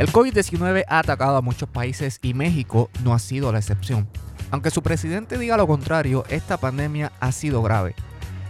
El 0.00 0.10
COVID-19 0.10 0.84
ha 0.88 1.00
atacado 1.00 1.36
a 1.36 1.42
muchos 1.42 1.68
países 1.68 2.20
y 2.22 2.32
México 2.32 2.88
no 3.04 3.12
ha 3.12 3.18
sido 3.18 3.52
la 3.52 3.58
excepción. 3.58 4.08
Aunque 4.50 4.70
su 4.70 4.82
presidente 4.82 5.36
diga 5.36 5.58
lo 5.58 5.66
contrario, 5.66 6.24
esta 6.30 6.56
pandemia 6.56 7.12
ha 7.20 7.32
sido 7.32 7.62
grave. 7.62 7.94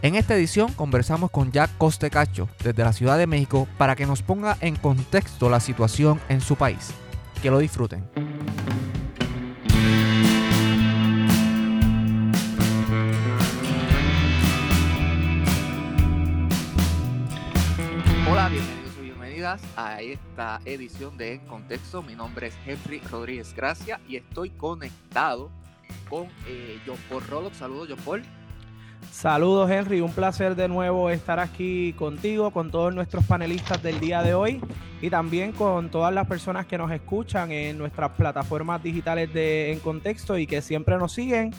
En 0.03 0.15
esta 0.15 0.37
edición 0.37 0.73
conversamos 0.75 1.33
con 1.33 1.51
Jack 1.51 1.77
Costecacho 1.77 2.49
desde 2.63 2.85
la 2.85 2.93
Ciudad 2.93 3.19
de 3.19 3.27
México 3.27 3.67
para 3.79 3.97
que 3.97 4.07
nos 4.07 4.23
ponga 4.23 4.59
en 4.61 4.77
contexto 4.77 5.51
la 5.51 5.59
situación 5.59 6.21
en 6.29 6.41
su 6.41 6.55
país. 6.55 6.93
Que 7.43 7.51
lo 7.51 7.59
disfruten. 7.59 8.09
A 19.77 20.01
esta 20.01 20.61
edición 20.65 21.17
de 21.17 21.35
En 21.35 21.41
Contexto. 21.41 22.03
Mi 22.03 22.15
nombre 22.15 22.49
es 22.49 22.55
Henry 22.65 23.01
Rodríguez 23.11 23.53
Gracia 23.55 24.01
y 24.07 24.17
estoy 24.17 24.51
conectado 24.51 25.51
con 26.09 26.27
eh, 26.47 26.79
John 26.87 26.97
Paul 27.09 27.25
Rolox. 27.27 27.57
Saludos, 27.57 27.89
John 27.91 27.99
Paul. 28.05 28.23
Saludos 29.11 29.69
Henry, 29.69 30.03
un 30.03 30.13
placer 30.13 30.55
de 30.55 30.69
nuevo 30.69 31.11
estar 31.11 31.41
aquí 31.41 31.95
contigo, 31.95 32.53
con 32.53 32.71
todos 32.71 32.95
nuestros 32.95 33.25
panelistas 33.25 33.83
del 33.83 33.99
día 33.99 34.23
de 34.23 34.35
hoy 34.35 34.61
y 35.01 35.11
también 35.11 35.53
con 35.53 35.91
todas 35.91 36.15
las 36.15 36.29
personas 36.29 36.67
que 36.67 36.79
nos 36.79 36.93
escuchan 36.93 37.51
en 37.51 37.77
nuestras 37.77 38.11
plataformas 38.11 38.81
digitales 38.83 39.33
de 39.33 39.73
En 39.73 39.81
Contexto 39.81 40.39
y 40.39 40.47
que 40.47 40.63
siempre 40.63 40.97
nos 40.97 41.13
siguen. 41.13 41.53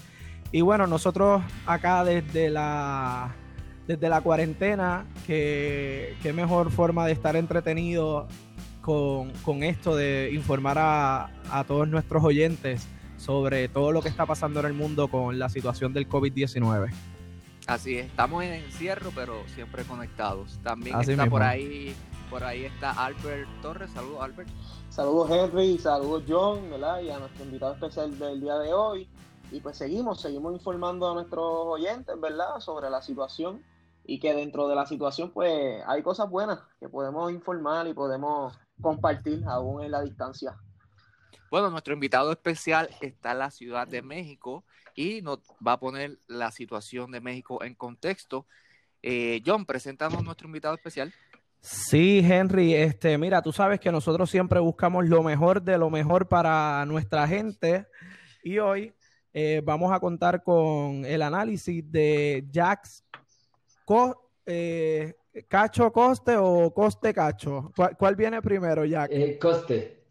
Y 0.53 0.61
bueno, 0.61 0.87
nosotros 0.87 1.41
acá 1.65 2.05
desde 2.05 2.49
la, 2.49 3.35
desde 3.88 4.09
la 4.09 4.21
cuarentena, 4.21 5.05
que 5.27 6.16
qué 6.21 6.34
mejor 6.34 6.71
forma 6.71 7.05
de 7.05 7.13
estar 7.13 7.35
entretenido 7.35 8.27
con, 8.82 9.32
con 9.43 9.63
esto, 9.63 9.96
de 9.96 10.32
informar 10.34 10.77
a, 10.79 11.29
a 11.51 11.63
todos 11.63 11.88
nuestros 11.88 12.23
oyentes 12.23 12.88
sobre 13.21 13.68
todo 13.68 13.91
lo 13.91 14.01
que 14.01 14.10
está 14.10 14.26
pasando 14.26 14.60
en 14.62 14.65
el 14.65 14.73
mundo 14.73 15.07
con 15.07 15.38
la 15.38 15.48
situación 15.48 15.93
del 15.93 16.10
COVID-19. 16.10 16.91
Así 17.68 17.98
es, 17.98 18.07
estamos 18.07 18.43
en 18.43 18.54
encierro, 18.54 19.12
pero 19.13 19.35
siempre 19.54 19.84
conectados. 19.84 20.60
También 20.63 20.99
está 20.99 21.27
por 21.27 21.43
ahí, 21.43 21.95
por 22.29 22.43
ahí 22.43 22.66
está 22.66 22.91
Albert 22.91 23.48
Torres. 23.62 23.91
Saludos, 23.91 24.21
Albert. 24.21 24.49
Saludos, 24.90 25.29
Henry. 25.29 25.77
Saludos, 25.77 26.23
John, 26.27 26.71
¿verdad? 26.71 27.01
Y 27.01 27.12
a 27.12 27.20
nuestro 27.20 27.45
invitado 27.45 27.73
especial 27.73 28.18
del 28.18 28.41
día 28.41 28.57
de 28.57 28.73
hoy. 28.73 29.07
Y 29.51 29.60
pues 29.60 29.77
seguimos, 29.77 30.20
seguimos 30.20 30.54
informando 30.54 31.12
a 31.12 31.13
nuestros 31.13 31.45
oyentes, 31.45 32.20
¿verdad? 32.20 32.60
Sobre 32.60 32.90
la 32.90 33.01
situación 33.01 33.62
y 34.12 34.20
que 34.20 34.34
dentro 34.34 34.67
de 34.67 34.76
la 34.76 34.85
situación, 34.85 35.31
pues 35.31 35.81
hay 35.87 36.04
cosas 36.04 36.29
buenas 36.29 36.59
que 36.81 36.90
podemos 36.90 37.31
informar 37.31 37.87
y 37.87 37.93
podemos 37.93 38.54
compartir 38.81 39.41
aún 39.48 39.81
en 39.84 39.91
la 39.91 40.01
distancia. 40.01 40.54
Bueno, 41.49 41.70
nuestro 41.70 41.93
invitado 41.93 42.29
especial 42.29 42.89
está 42.99 43.32
en 43.32 43.39
la 43.39 43.51
Ciudad 43.51 43.87
de 43.87 44.01
México 44.01 44.65
y 44.95 45.21
nos 45.21 45.39
va 45.65 45.73
a 45.73 45.79
poner 45.79 46.20
la 46.27 46.51
situación 46.51 47.09
de 47.12 47.21
México 47.21 47.63
en 47.63 47.73
contexto. 47.73 48.45
Eh, 49.01 49.41
John, 49.45 49.65
presentamos 49.65 50.21
nuestro 50.26 50.48
invitado 50.48 50.76
especial. 50.76 51.13
Sí, 51.62 52.20
Henry, 52.21 52.73
este, 52.73 53.17
mira, 53.17 53.41
tú 53.41 53.54
sabes 53.54 53.79
que 53.79 53.93
nosotros 53.93 54.29
siempre 54.29 54.59
buscamos 54.59 55.07
lo 55.07 55.23
mejor 55.23 55.62
de 55.62 55.77
lo 55.77 55.89
mejor 55.89 56.27
para 56.27 56.85
nuestra 56.85 57.26
gente 57.29 57.87
y 58.43 58.59
hoy 58.59 58.93
eh, 59.32 59.62
vamos 59.63 59.93
a 59.93 60.01
contar 60.01 60.43
con 60.43 61.05
el 61.05 61.21
análisis 61.21 61.89
de 61.89 62.45
Jax 62.51 63.05
eh, 64.46 65.13
Cacho 65.47 65.91
Coste 65.91 66.35
o 66.38 66.74
Coste 66.74 67.13
Cacho. 67.13 67.72
¿Cuál, 67.97 68.16
viene 68.16 68.41
primero, 68.41 68.85
Jack? 68.85 69.12
coste. 69.40 70.01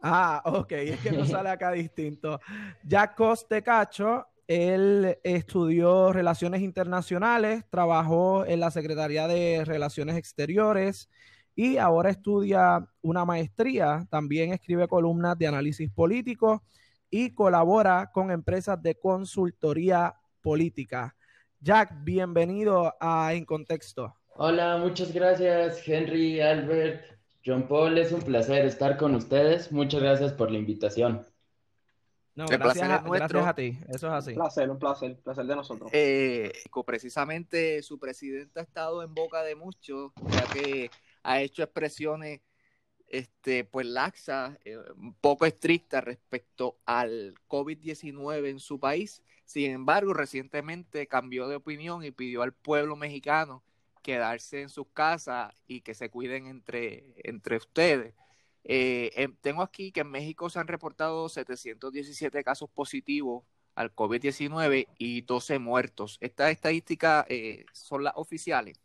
Ah, 0.00 0.42
ok, 0.44 0.72
es 0.72 1.00
que 1.00 1.12
no 1.12 1.24
sale 1.24 1.48
acá 1.48 1.72
distinto. 1.72 2.40
Jack 2.84 3.16
Costecacho, 3.16 4.26
él 4.46 5.18
estudió 5.24 6.12
Relaciones 6.12 6.62
Internacionales, 6.62 7.64
trabajó 7.68 8.44
en 8.46 8.60
la 8.60 8.70
Secretaría 8.70 9.26
de 9.26 9.64
Relaciones 9.64 10.16
Exteriores 10.16 11.08
y 11.54 11.78
ahora 11.78 12.10
estudia 12.10 12.88
una 13.02 13.24
maestría. 13.24 14.06
También 14.10 14.52
escribe 14.52 14.86
columnas 14.86 15.36
de 15.36 15.48
análisis 15.48 15.90
político 15.90 16.62
y 17.10 17.34
colabora 17.34 18.10
con 18.12 18.30
empresas 18.30 18.80
de 18.80 18.94
consultoría 18.94 20.14
política. 20.40 21.16
Jack, 21.60 22.04
bienvenido 22.04 22.94
a 23.00 23.34
En 23.34 23.44
Contexto. 23.44 24.14
Hola, 24.36 24.76
muchas 24.76 25.12
gracias, 25.12 25.86
Henry, 25.86 26.40
Albert. 26.40 27.04
John 27.44 27.66
Paul, 27.66 27.98
es 27.98 28.12
un 28.12 28.22
placer 28.22 28.64
estar 28.64 28.96
con 28.96 29.16
ustedes. 29.16 29.72
Muchas 29.72 30.00
gracias 30.00 30.32
por 30.32 30.52
la 30.52 30.58
invitación. 30.58 31.26
No, 32.36 32.46
gracias, 32.46 32.88
a, 32.88 32.98
gracias 33.00 33.46
a 33.46 33.54
ti, 33.54 33.76
eso 33.88 34.06
es 34.06 34.12
así. 34.12 34.30
Un 34.30 34.36
placer, 34.36 34.70
un 34.70 34.78
placer, 34.78 35.10
un 35.10 35.22
placer 35.22 35.46
de 35.46 35.56
nosotros. 35.56 35.90
Eh, 35.92 36.52
precisamente 36.86 37.82
su 37.82 37.98
presidente 37.98 38.60
ha 38.60 38.62
estado 38.62 39.02
en 39.02 39.12
boca 39.12 39.42
de 39.42 39.56
muchos, 39.56 40.12
ya 40.28 40.44
que 40.52 40.92
ha 41.24 41.40
hecho 41.40 41.64
expresiones 41.64 42.40
este, 43.08 43.64
pues 43.64 43.86
laxas, 43.86 44.56
eh, 44.64 44.78
un 44.96 45.14
poco 45.14 45.46
estrictas 45.46 46.04
respecto 46.04 46.78
al 46.86 47.34
COVID-19 47.48 48.48
en 48.48 48.60
su 48.60 48.78
país. 48.78 49.24
Sin 49.48 49.70
embargo, 49.70 50.12
recientemente 50.12 51.06
cambió 51.06 51.48
de 51.48 51.56
opinión 51.56 52.04
y 52.04 52.10
pidió 52.10 52.42
al 52.42 52.52
pueblo 52.52 52.96
mexicano 52.96 53.62
quedarse 54.02 54.60
en 54.60 54.68
sus 54.68 54.88
casas 54.92 55.54
y 55.66 55.80
que 55.80 55.94
se 55.94 56.10
cuiden 56.10 56.48
entre, 56.48 57.14
entre 57.24 57.56
ustedes. 57.56 58.12
Eh, 58.64 59.10
em, 59.16 59.34
tengo 59.40 59.62
aquí 59.62 59.90
que 59.90 60.00
en 60.00 60.10
México 60.10 60.50
se 60.50 60.58
han 60.58 60.68
reportado 60.68 61.30
717 61.30 62.44
casos 62.44 62.68
positivos 62.68 63.42
al 63.74 63.94
COVID-19 63.94 64.86
y 64.98 65.22
12 65.22 65.58
muertos. 65.58 66.18
¿Estas 66.20 66.50
estadísticas 66.50 67.24
eh, 67.30 67.64
son 67.72 68.04
las 68.04 68.12
oficiales? 68.16 68.78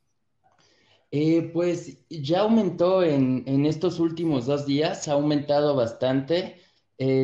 Eh, 1.12 1.41
pues 1.53 1.97
ya 2.09 2.40
aumentó 2.40 3.03
en, 3.03 3.44
en, 3.47 3.66
estos 3.66 4.00
últimos 4.00 4.45
dos 4.45 4.66
días, 4.66 5.09
ha 5.09 5.12
aumentado 5.13 5.75
bastante. 5.75 6.62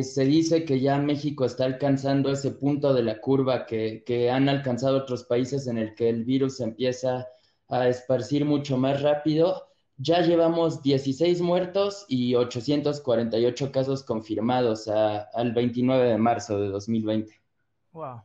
Se 0.02 0.24
dice 0.24 0.64
que 0.64 0.80
ya 0.80 0.98
México 0.98 1.44
está 1.44 1.64
alcanzando 1.64 2.30
ese 2.30 2.50
punto 2.50 2.92
de 2.92 3.02
la 3.02 3.20
curva 3.20 3.66
que, 3.66 4.02
que 4.04 4.30
han 4.30 4.48
alcanzado 4.48 4.98
otros 4.98 5.24
países 5.24 5.66
en 5.66 5.78
el 5.78 5.94
que 5.94 6.08
el 6.08 6.24
virus 6.24 6.60
empieza 6.60 7.28
a 7.68 7.88
esparcir 7.88 8.44
mucho 8.44 8.76
más 8.76 9.00
rápido. 9.02 9.68
Ya 9.96 10.22
llevamos 10.22 10.82
16 10.82 11.40
muertos 11.40 12.04
y 12.08 12.34
848 12.34 13.70
casos 13.70 14.02
confirmados 14.02 14.88
al 14.88 15.52
29 15.52 16.08
de 16.08 16.18
marzo 16.18 16.58
de 16.58 16.68
2020. 16.68 17.40
Wow. 17.92 18.22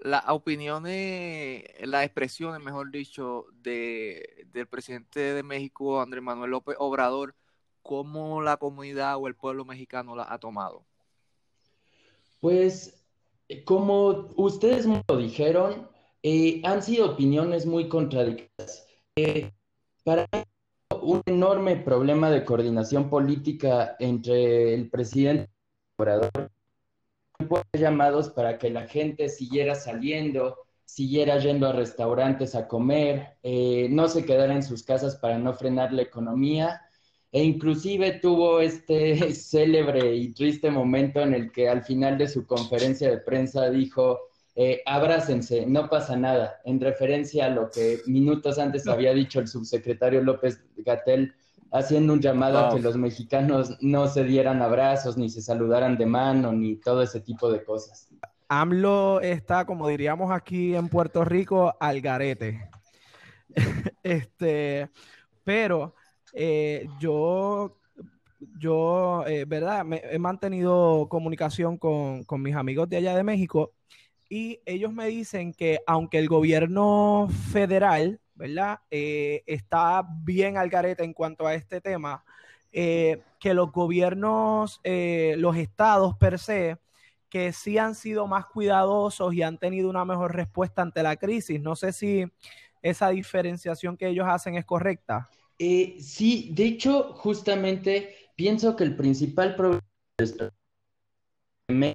Las 0.00 0.24
opiniones, 0.28 1.64
las 1.80 2.04
expresiones, 2.04 2.62
mejor 2.62 2.90
dicho, 2.90 3.46
de, 3.62 4.46
del 4.52 4.66
presidente 4.66 5.20
de 5.20 5.42
México, 5.42 6.00
Andrés 6.00 6.22
Manuel 6.22 6.50
López 6.50 6.76
Obrador, 6.78 7.34
¿cómo 7.82 8.40
la 8.42 8.56
comunidad 8.56 9.16
o 9.16 9.28
el 9.28 9.34
pueblo 9.34 9.64
mexicano 9.64 10.16
la 10.16 10.32
ha 10.32 10.38
tomado? 10.38 10.84
Pues, 12.40 13.04
como 13.64 14.28
ustedes 14.36 14.86
lo 14.86 15.16
dijeron, 15.16 15.88
eh, 16.22 16.60
han 16.64 16.82
sido 16.82 17.12
opiniones 17.12 17.66
muy 17.66 17.88
contradictorias. 17.88 18.86
Eh, 19.16 19.50
para 20.04 20.26
un 21.00 21.22
enorme 21.26 21.76
problema 21.76 22.30
de 22.30 22.44
coordinación 22.44 23.10
política 23.10 23.96
entre 23.98 24.74
el 24.74 24.88
presidente 24.88 25.50
y 25.50 26.02
el 26.02 26.02
orador, 26.02 26.50
llamados 27.72 28.28
para 28.30 28.58
que 28.58 28.70
la 28.70 28.86
gente 28.86 29.28
siguiera 29.28 29.74
saliendo, 29.74 30.58
siguiera 30.84 31.38
yendo 31.38 31.66
a 31.66 31.72
restaurantes 31.72 32.54
a 32.54 32.68
comer, 32.68 33.38
eh, 33.42 33.88
no 33.90 34.08
se 34.08 34.24
quedara 34.24 34.54
en 34.54 34.62
sus 34.62 34.82
casas 34.82 35.16
para 35.16 35.38
no 35.38 35.54
frenar 35.54 35.92
la 35.92 36.02
economía, 36.02 36.82
e 37.32 37.42
inclusive 37.42 38.20
tuvo 38.20 38.60
este 38.60 39.32
célebre 39.34 40.14
y 40.14 40.32
triste 40.34 40.70
momento 40.70 41.20
en 41.20 41.32
el 41.32 41.50
que 41.50 41.68
al 41.68 41.82
final 41.82 42.18
de 42.18 42.28
su 42.28 42.46
conferencia 42.46 43.10
de 43.10 43.18
prensa 43.18 43.70
dijo, 43.70 44.20
eh, 44.54 44.82
abrácense, 44.84 45.64
no 45.66 45.88
pasa 45.88 46.14
nada, 46.14 46.60
en 46.66 46.78
referencia 46.78 47.46
a 47.46 47.48
lo 47.48 47.70
que 47.70 48.00
minutos 48.06 48.58
antes 48.58 48.86
había 48.86 49.14
dicho 49.14 49.40
el 49.40 49.48
subsecretario 49.48 50.22
López 50.22 50.62
Gatel, 50.76 51.34
haciendo 51.72 52.12
un 52.12 52.20
llamado 52.20 52.58
a 52.58 52.74
que 52.74 52.82
los 52.82 52.98
mexicanos 52.98 53.78
no 53.80 54.06
se 54.08 54.24
dieran 54.24 54.60
abrazos, 54.60 55.16
ni 55.16 55.30
se 55.30 55.40
saludaran 55.40 55.96
de 55.96 56.04
mano, 56.04 56.52
ni 56.52 56.76
todo 56.76 57.00
ese 57.02 57.20
tipo 57.20 57.50
de 57.50 57.64
cosas. 57.64 58.10
AMLO 58.48 59.22
está, 59.22 59.64
como 59.64 59.88
diríamos 59.88 60.30
aquí 60.30 60.76
en 60.76 60.90
Puerto 60.90 61.24
Rico, 61.24 61.74
al 61.80 62.02
garete. 62.02 62.68
este, 64.02 64.90
pero 65.44 65.94
eh, 66.32 66.86
yo 67.00 67.78
yo, 68.58 69.24
eh, 69.26 69.44
¿verdad? 69.44 69.84
Me, 69.84 70.02
he 70.10 70.18
mantenido 70.18 71.06
comunicación 71.08 71.78
con, 71.78 72.24
con, 72.24 72.42
mis 72.42 72.56
amigos 72.56 72.88
de 72.88 72.96
allá 72.96 73.16
de 73.16 73.22
México 73.22 73.72
y 74.28 74.60
ellos 74.64 74.90
me 74.94 75.08
dicen 75.08 75.52
que 75.52 75.80
aunque 75.86 76.18
el 76.18 76.26
gobierno 76.26 77.28
federal, 77.50 78.18
¿verdad? 78.34 78.80
Eh, 78.90 79.42
está 79.44 80.02
bien 80.24 80.56
al 80.56 80.70
garete 80.70 81.04
en 81.04 81.12
cuanto 81.12 81.46
a 81.46 81.52
este 81.52 81.82
tema, 81.82 82.24
eh, 82.72 83.20
que 83.38 83.52
los 83.52 83.70
gobiernos, 83.70 84.80
eh, 84.84 85.34
los 85.36 85.56
estados 85.56 86.16
per 86.16 86.38
se, 86.38 86.78
que 87.28 87.52
sí 87.52 87.76
han 87.76 87.94
sido 87.94 88.26
más 88.26 88.46
cuidadosos 88.46 89.34
y 89.34 89.42
han 89.42 89.58
tenido 89.58 89.90
una 89.90 90.06
mejor 90.06 90.34
respuesta 90.34 90.80
ante 90.80 91.02
la 91.02 91.16
crisis. 91.16 91.60
No 91.60 91.76
sé 91.76 91.92
si 91.92 92.24
esa 92.80 93.10
diferenciación 93.10 93.98
que 93.98 94.08
ellos 94.08 94.26
hacen 94.26 94.54
es 94.54 94.64
correcta. 94.64 95.28
Eh, 95.58 95.96
sí, 96.00 96.50
de 96.52 96.64
hecho, 96.64 97.14
justamente 97.14 98.14
pienso 98.36 98.74
que 98.76 98.84
el 98.84 98.96
principal 98.96 99.54
problema 99.54 99.80
del 101.68 101.94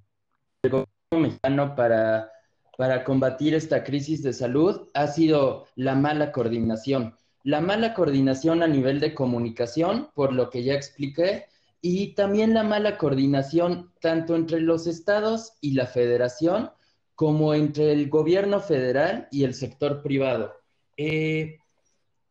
gobierno 0.64 0.88
mexicano 1.12 1.76
para, 1.76 2.32
para 2.78 3.04
combatir 3.04 3.54
esta 3.54 3.84
crisis 3.84 4.24
de 4.24 4.34
salud 4.34 4.88
ha 4.94 5.08
sido 5.08 5.66
la 5.76 5.96
mala 5.96 6.32
coordinación. 6.32 7.16
La 7.44 7.62
mala 7.62 7.94
coordinación 7.94 8.64
a 8.64 8.68
nivel 8.68 9.00
de 9.00 9.14
comunicación, 9.14 10.10
por 10.14 10.34
lo 10.34 10.50
que 10.50 10.64
ya 10.64 10.74
expliqué, 10.74 11.46
y 11.82 12.14
también 12.16 12.54
la 12.54 12.64
mala 12.64 12.98
coordinación 12.98 13.94
tanto 14.02 14.36
entre 14.36 14.60
los 14.60 14.88
estados 14.88 15.54
y 15.62 15.74
la 15.74 15.86
federación 15.86 16.72
como 17.16 17.54
entre 17.54 17.94
el 17.94 18.10
gobierno 18.10 18.60
federal 18.60 19.28
y 19.32 19.44
el 19.44 19.54
sector 19.54 20.02
privado. 20.02 20.54
Eh, 20.98 21.60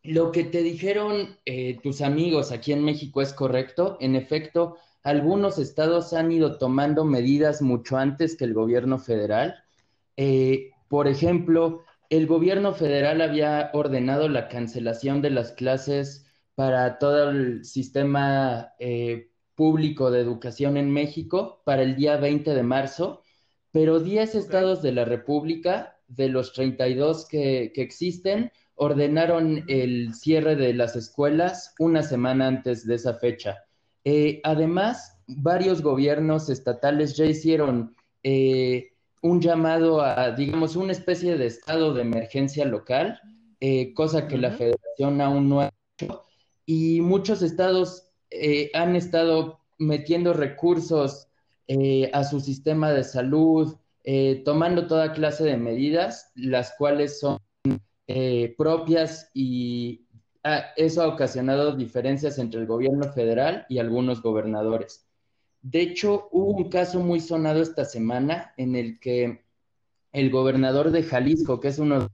lo 0.09 0.33
que 0.33 0.45
te 0.45 0.63
dijeron 0.63 1.39
eh, 1.45 1.79
tus 1.83 2.01
amigos 2.01 2.53
aquí 2.53 2.73
en 2.73 2.85
México 2.85 3.23
es 3.23 3.33
correcto. 3.33 3.97
En 4.01 4.17
efecto, 4.17 4.77
algunos 5.03 5.59
estados 5.59 6.13
han 6.13 6.33
ido 6.33 6.59
tomando 6.59 7.05
medidas 7.05 7.63
mucho 7.63 7.97
antes 7.97 8.37
que 8.37 8.45
el 8.45 8.55
gobierno 8.55 8.99
federal. 8.99 9.63
Eh, 10.17 10.71
por 10.89 11.09
ejemplo, 11.09 11.85
el 12.11 12.27
gobierno 12.27 12.75
federal 12.75 13.21
había 13.21 13.71
ordenado 13.73 14.29
la 14.29 14.49
cancelación 14.49 15.23
de 15.23 15.31
las 15.31 15.53
clases 15.53 16.27
para 16.55 16.99
todo 16.99 17.31
el 17.31 17.65
sistema 17.65 18.73
eh, 18.79 19.31
público 19.55 20.11
de 20.11 20.21
educación 20.21 20.77
en 20.77 20.91
México 20.91 21.63
para 21.65 21.83
el 21.83 21.97
día 21.97 22.17
20 22.17 22.55
de 22.55 22.63
marzo, 22.63 23.23
pero 23.73 24.01
10 24.01 24.35
estados 24.35 24.83
de 24.83 24.93
la 24.93 25.05
República, 25.05 25.99
de 26.09 26.29
los 26.29 26.53
32 26.53 27.27
que, 27.27 27.73
que 27.75 27.83
existen, 27.83 28.53
ordenaron 28.77 29.65
el 29.69 30.15
cierre 30.15 30.55
de 30.55 30.75
las 30.75 30.97
escuelas 30.97 31.75
una 31.79 32.03
semana 32.03 32.47
antes 32.47 32.87
de 32.87 32.95
esa 32.95 33.15
fecha. 33.15 33.65
Eh, 34.05 34.41
además, 34.45 35.19
varios 35.27 35.83
gobiernos 35.83 36.49
estatales 36.51 37.17
ya 37.17 37.25
hicieron 37.25 37.97
eh, 38.23 38.93
un 39.23 39.41
llamado 39.41 40.03
a, 40.03 40.31
digamos, 40.31 40.77
una 40.77 40.93
especie 40.93 41.37
de 41.39 41.47
estado 41.47 41.95
de 41.95 42.03
emergencia 42.03 42.65
local, 42.67 43.19
eh, 43.61 43.95
cosa 43.95 44.29
que 44.29 44.37
la 44.37 44.53
federación 44.53 45.21
aún 45.21 45.49
no 45.49 45.63
ha 45.63 45.71
hecho, 45.99 46.23
y 46.67 47.01
muchos 47.01 47.43
estados 47.43 48.03
han 48.75 48.97
estado 48.97 49.61
metiendo 49.79 50.35
recursos 50.35 51.29
a 52.13 52.25
su 52.25 52.41
sistema 52.41 52.91
de 52.91 53.05
salud, 53.05 53.77
tomando 54.45 54.87
toda 54.87 55.15
clase 55.15 55.45
de 55.45 55.57
medidas, 55.57 56.33
las 56.35 56.75
cuales 56.77 57.21
son 57.21 57.39
eh, 58.09 58.55
propias 58.57 59.31
y 59.35 60.07
ah, 60.45 60.67
eso 60.77 61.03
ha 61.03 61.09
ocasionado 61.09 61.75
diferencias 61.75 62.39
entre 62.39 62.61
el 62.61 62.67
gobierno 62.67 63.13
federal 63.13 63.67
y 63.69 63.79
algunos 63.79 64.23
gobernadores. 64.23 65.09
De 65.61 65.81
hecho, 65.81 66.29
hubo 66.31 66.53
un 66.53 66.71
caso 66.71 67.01
muy 67.01 67.19
sonado 67.19 67.61
esta 67.61 67.85
semana 67.85 68.55
en 68.57 68.77
el 68.77 69.01
que 69.01 69.45
el 70.13 70.31
gobernador 70.31 70.93
de 70.93 71.03
Jalisco, 71.03 71.59
que 71.59 71.69
es 71.69 71.81
uno 71.81 72.09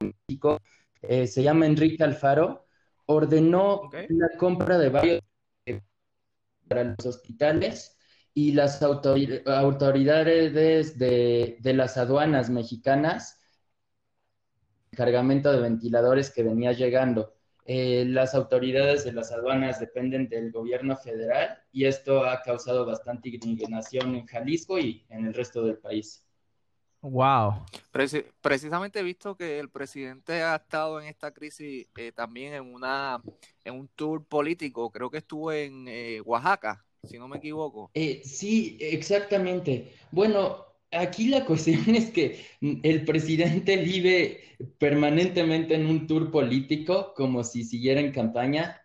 de 0.00 0.14
México, 0.28 0.60
eh, 1.02 1.26
se 1.26 1.42
llama 1.42 1.66
Enrique 1.66 2.04
Alfaro, 2.04 2.66
ordenó 3.06 3.90
la 4.08 4.28
compra 4.38 4.78
de 4.78 4.90
varios 4.90 5.20
para 6.68 6.84
los 6.84 7.04
hospitales 7.04 7.98
y 8.32 8.52
las 8.52 8.80
autoridades 8.80 10.54
de, 10.96 11.56
de 11.58 11.74
las 11.74 11.96
aduanas 11.96 12.48
mexicanas 12.48 13.39
cargamento 14.90 15.52
de 15.52 15.60
ventiladores 15.60 16.30
que 16.30 16.42
venía 16.42 16.72
llegando. 16.72 17.34
Eh, 17.64 18.04
las 18.08 18.34
autoridades 18.34 19.04
de 19.04 19.12
las 19.12 19.30
aduanas 19.30 19.78
dependen 19.78 20.28
del 20.28 20.50
gobierno 20.50 20.96
federal 20.96 21.58
y 21.70 21.84
esto 21.84 22.24
ha 22.24 22.42
causado 22.42 22.84
bastante 22.84 23.28
indignación 23.28 24.16
en 24.16 24.26
Jalisco 24.26 24.78
y 24.78 25.04
en 25.08 25.26
el 25.26 25.34
resto 25.34 25.64
del 25.64 25.78
país. 25.78 26.26
Wow. 27.02 27.64
precisamente 28.42 28.98
he 28.98 29.02
visto 29.02 29.34
que 29.34 29.58
el 29.58 29.70
presidente 29.70 30.42
ha 30.42 30.56
estado 30.56 31.00
en 31.00 31.06
esta 31.06 31.30
crisis 31.30 31.86
eh, 31.96 32.12
también 32.12 32.52
en 32.52 32.74
una 32.74 33.22
en 33.64 33.74
un 33.74 33.88
tour 33.88 34.22
político, 34.26 34.90
creo 34.90 35.10
que 35.10 35.18
estuvo 35.18 35.50
en 35.50 35.86
eh, 35.88 36.20
Oaxaca, 36.22 36.84
si 37.04 37.18
no 37.18 37.26
me 37.26 37.38
equivoco. 37.38 37.90
sí, 37.94 38.76
exactamente. 38.80 39.94
Bueno, 40.10 40.69
aquí 40.92 41.28
la 41.28 41.44
cuestión 41.44 41.82
es 41.94 42.10
que 42.10 42.40
el 42.60 43.04
presidente 43.04 43.76
vive 43.76 44.40
permanentemente 44.78 45.74
en 45.74 45.86
un 45.86 46.06
tour 46.06 46.30
político, 46.30 47.14
como 47.14 47.44
si 47.44 47.64
siguiera 47.64 48.00
en 48.00 48.12
campaña. 48.12 48.82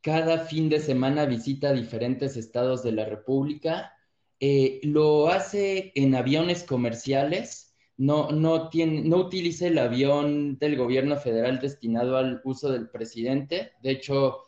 Cada 0.00 0.46
fin 0.46 0.68
de 0.68 0.80
semana 0.80 1.26
visita 1.26 1.72
diferentes 1.72 2.36
estados 2.36 2.82
de 2.82 2.92
la 2.92 3.04
República. 3.04 3.92
Eh, 4.40 4.80
lo 4.82 5.28
hace 5.28 5.92
en 5.94 6.14
aviones 6.14 6.64
comerciales. 6.64 7.74
No, 7.96 8.30
no, 8.30 8.68
tiene, 8.68 9.02
no 9.02 9.18
utiliza 9.18 9.68
el 9.68 9.78
avión 9.78 10.58
del 10.58 10.76
gobierno 10.76 11.16
federal 11.16 11.60
destinado 11.60 12.16
al 12.16 12.40
uso 12.42 12.72
del 12.72 12.88
presidente. 12.88 13.72
De 13.80 13.92
hecho, 13.92 14.38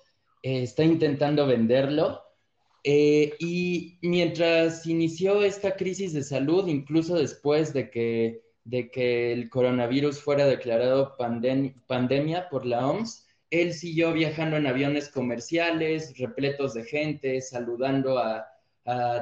eh, 0.43 0.65
está 0.65 0.83
intentando 0.83 1.47
venderlo 1.47 2.24
eh, 2.87 3.33
y 3.39 3.99
mientras 4.03 4.87
inició 4.87 5.43
esta 5.43 5.75
crisis 5.75 6.13
de 6.13 6.23
salud, 6.23 6.69
incluso 6.69 7.17
después 7.17 7.73
de 7.73 7.91
que, 7.91 8.43
de 8.65 8.91
que 8.91 9.33
el 9.33 9.49
coronavirus 9.49 10.21
fuera 10.21 10.45
declarado 10.45 11.17
pandemia 11.17 12.49
por 12.51 12.67
la 12.67 12.87
OMS, 12.87 13.27
él 13.49 13.73
siguió 13.73 14.13
viajando 14.13 14.59
en 14.59 14.67
aviones 14.67 15.09
comerciales, 15.09 16.19
repletos 16.19 16.75
de 16.75 16.85
gente, 16.85 17.41
saludando 17.41 18.19
a, 18.19 18.47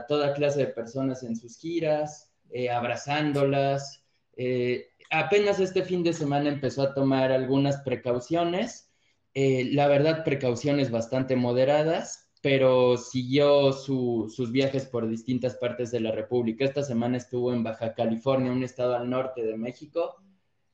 toda 0.09 0.35
clase 0.35 0.59
de 0.59 0.67
personas 0.67 1.23
en 1.23 1.37
sus 1.37 1.57
giras, 1.57 2.33
eh, 2.51 2.69
abrazándolas. 2.69 4.05
Eh, 4.37 4.89
apenas 5.09 5.61
este 5.61 5.85
fin 5.85 6.03
de 6.03 6.13
semana 6.13 6.49
empezó 6.49 6.83
a 6.83 6.95
tomar 6.95 7.31
algunas 7.31 7.77
precauciones, 7.83 8.91
la 9.35 9.87
verdad 9.87 10.25
precauciones 10.25 10.91
bastante 10.91 11.37
moderadas, 11.37 12.22
pero 12.43 12.97
siguió 12.97 13.73
sus 13.73 14.51
viajes 14.51 14.85
por 14.87 15.09
distintas 15.09 15.57
partes 15.57 15.93
de 15.93 16.01
la 16.01 16.11
República. 16.11 16.65
Esta 16.65 16.83
semana 16.83 17.17
estuvo 17.17 17.53
en 17.53 17.63
Baja 17.63 17.95
California, 17.95 18.51
un 18.51 18.65
estado 18.65 18.97
al 18.97 19.09
norte 19.09 19.45
de 19.45 19.57
México, 19.57 20.17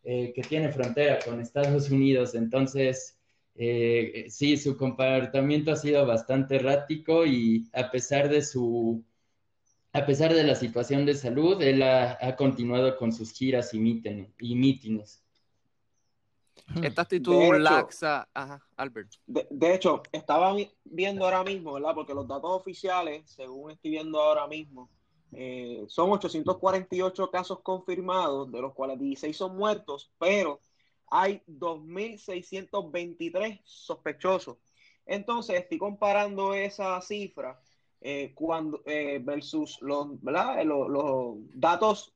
eh, 0.03 0.33
que 0.35 0.41
tiene 0.41 0.73
frontera 0.73 1.19
con 1.23 1.41
Estados 1.41 1.91
Unidos. 1.91 2.35
Entonces, 2.35 3.19
eh, 3.55 4.27
sí, 4.31 4.57
su 4.57 4.79
comportamiento 4.79 5.71
ha 5.71 5.77
sido 5.77 6.07
bastante 6.07 6.57
errático 6.57 7.27
y 7.27 7.69
a 7.75 7.91
pesar 7.91 8.31
de 8.31 8.43
su... 8.43 9.05
A 9.93 10.07
pesar 10.07 10.33
de 10.33 10.45
la 10.45 10.55
situación 10.55 11.05
de 11.05 11.15
salud, 11.15 11.61
él 11.61 11.83
ha, 11.83 12.37
continuado 12.37 12.97
con 12.97 13.13
sus 13.13 13.33
giras 13.33 13.75
y, 13.75 13.79
mítines. 13.81 15.23
Esta 16.83 17.03
actitud 17.03 17.57
laxa, 17.59 18.29
ajá, 18.35 18.61
Albert. 18.77 19.13
De, 19.27 19.75
hecho, 19.75 20.03
estaba 20.13 20.55
viendo 20.85 21.25
ahora 21.25 21.43
mismo, 21.45 21.73
¿verdad? 21.75 21.95
Porque 21.95 22.15
los 22.15 22.29
datos 22.29 22.51
oficiales, 22.51 23.31
según 23.31 23.71
estoy 23.71 23.93
viendo 23.93 24.21
ahora 24.21 24.47
mismo, 24.47 24.91
eh, 25.33 25.85
son 25.89 26.11
848 26.11 27.31
casos 27.31 27.61
confirmados, 27.61 28.51
de 28.51 28.61
los 28.61 28.75
cuales 28.75 28.99
16 28.99 29.37
son 29.37 29.57
muertos, 29.57 30.11
pero 30.19 30.61
hay 31.11 31.43
2.623 31.47 33.61
sospechosos. 33.65 34.57
Entonces, 35.07 35.61
estoy 35.61 35.79
comparando 35.79 36.53
esa 36.55 37.01
cifra 37.01 37.61
eh, 38.01 38.33
cuando, 38.35 38.83
eh, 38.87 39.21
versus 39.23 39.79
los, 39.81 40.21
¿verdad? 40.23 40.65
Los, 40.65 40.89
los 40.89 41.37
datos 41.55 42.13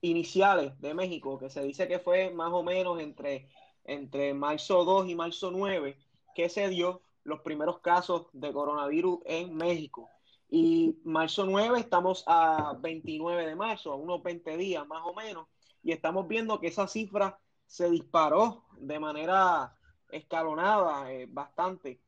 iniciales 0.00 0.78
de 0.80 0.94
México, 0.94 1.38
que 1.38 1.50
se 1.50 1.62
dice 1.62 1.88
que 1.88 1.98
fue 1.98 2.30
más 2.30 2.52
o 2.52 2.62
menos 2.62 3.00
entre 3.00 3.48
entre 3.86 4.34
marzo 4.34 4.84
2 4.84 5.08
y 5.08 5.14
marzo 5.14 5.50
9 5.50 5.96
que 6.34 6.48
se 6.48 6.68
dio 6.68 7.02
los 7.24 7.40
primeros 7.40 7.80
casos 7.80 8.26
de 8.32 8.52
coronavirus 8.52 9.20
en 9.24 9.54
México. 9.56 10.10
Y 10.48 10.96
marzo 11.04 11.44
9 11.44 11.80
estamos 11.80 12.22
a 12.26 12.76
29 12.78 13.46
de 13.46 13.56
marzo, 13.56 13.92
a 13.92 13.96
unos 13.96 14.22
20 14.22 14.56
días 14.56 14.86
más 14.86 15.02
o 15.04 15.14
menos, 15.14 15.48
y 15.82 15.92
estamos 15.92 16.28
viendo 16.28 16.60
que 16.60 16.68
esa 16.68 16.86
cifra 16.86 17.38
se 17.66 17.90
disparó 17.90 18.64
de 18.78 18.98
manera 18.98 19.74
escalonada 20.10 21.12
eh, 21.12 21.26
bastante, 21.28 22.00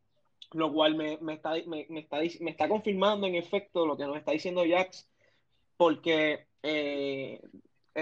lo 0.52 0.72
cual 0.72 0.94
me, 0.94 1.14
está, 1.32 1.54
me, 1.66 1.86
está, 1.98 2.18
me, 2.40 2.50
está, 2.50 2.68
confirmando 2.68 3.26
en 3.26 3.34
efecto 3.34 3.86
lo 3.86 3.96
que 3.96 4.06
nos 4.06 4.16
está 4.16 4.32
diciendo 4.32 4.62
Jax, 4.68 5.08
porque 5.76 6.46
eh, 6.62 7.40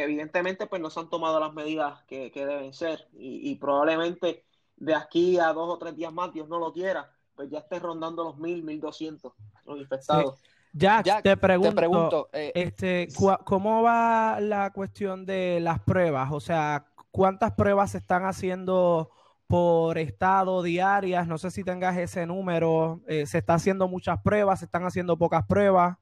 evidentemente 0.02 0.66
pues 0.66 0.80
no 0.80 0.90
se 0.90 1.00
han 1.00 1.08
tomado 1.08 1.40
las 1.40 1.52
medidas 1.52 2.02
que, 2.04 2.30
deben 2.34 2.72
ser 2.72 3.08
y, 3.12 3.54
probablemente 3.56 4.44
de 4.76 4.94
aquí 4.94 5.38
a 5.38 5.52
dos 5.52 5.68
o 5.68 5.78
tres 5.78 5.96
días 5.96 6.12
más, 6.12 6.32
Dios 6.32 6.48
no 6.48 6.58
lo 6.58 6.72
quiera, 6.72 7.10
pues 7.34 7.50
ya 7.50 7.58
esté 7.58 7.78
rondando 7.78 8.24
los 8.24 8.38
mil, 8.38 8.62
mil 8.62 8.80
doscientos 8.80 9.32
los 9.64 9.78
infectados. 9.78 10.38
Jack, 10.72 11.22
te 11.22 11.36
pregunto, 11.36 12.28
eh, 12.32 12.52
este, 12.54 13.08
¿cómo 13.44 13.82
va 13.82 14.38
la 14.40 14.70
cuestión 14.72 15.24
de 15.24 15.58
las 15.60 15.80
pruebas? 15.80 16.30
O 16.32 16.40
sea, 16.40 16.86
¿cuántas 17.10 17.52
pruebas 17.52 17.92
se 17.92 17.98
están 17.98 18.26
haciendo 18.26 19.10
por 19.46 19.96
estado 19.96 20.62
diarias? 20.62 21.26
No 21.26 21.38
sé 21.38 21.50
si 21.50 21.64
tengas 21.64 21.96
ese 21.96 22.26
número. 22.26 23.00
Eh, 23.06 23.24
¿Se 23.24 23.38
está 23.38 23.54
haciendo 23.54 23.88
muchas 23.88 24.20
pruebas? 24.20 24.58
¿Se 24.58 24.66
están 24.66 24.84
haciendo 24.84 25.16
pocas 25.16 25.46
pruebas? 25.46 25.96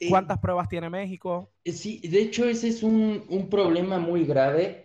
Eh, 0.00 0.08
¿Cuántas 0.08 0.38
pruebas 0.38 0.68
tiene 0.68 0.90
México? 0.90 1.50
Sí, 1.64 2.00
de 2.00 2.20
hecho 2.22 2.48
ese 2.48 2.68
es 2.68 2.82
un, 2.82 3.24
un 3.28 3.48
problema 3.48 3.98
muy 3.98 4.24
grave. 4.24 4.84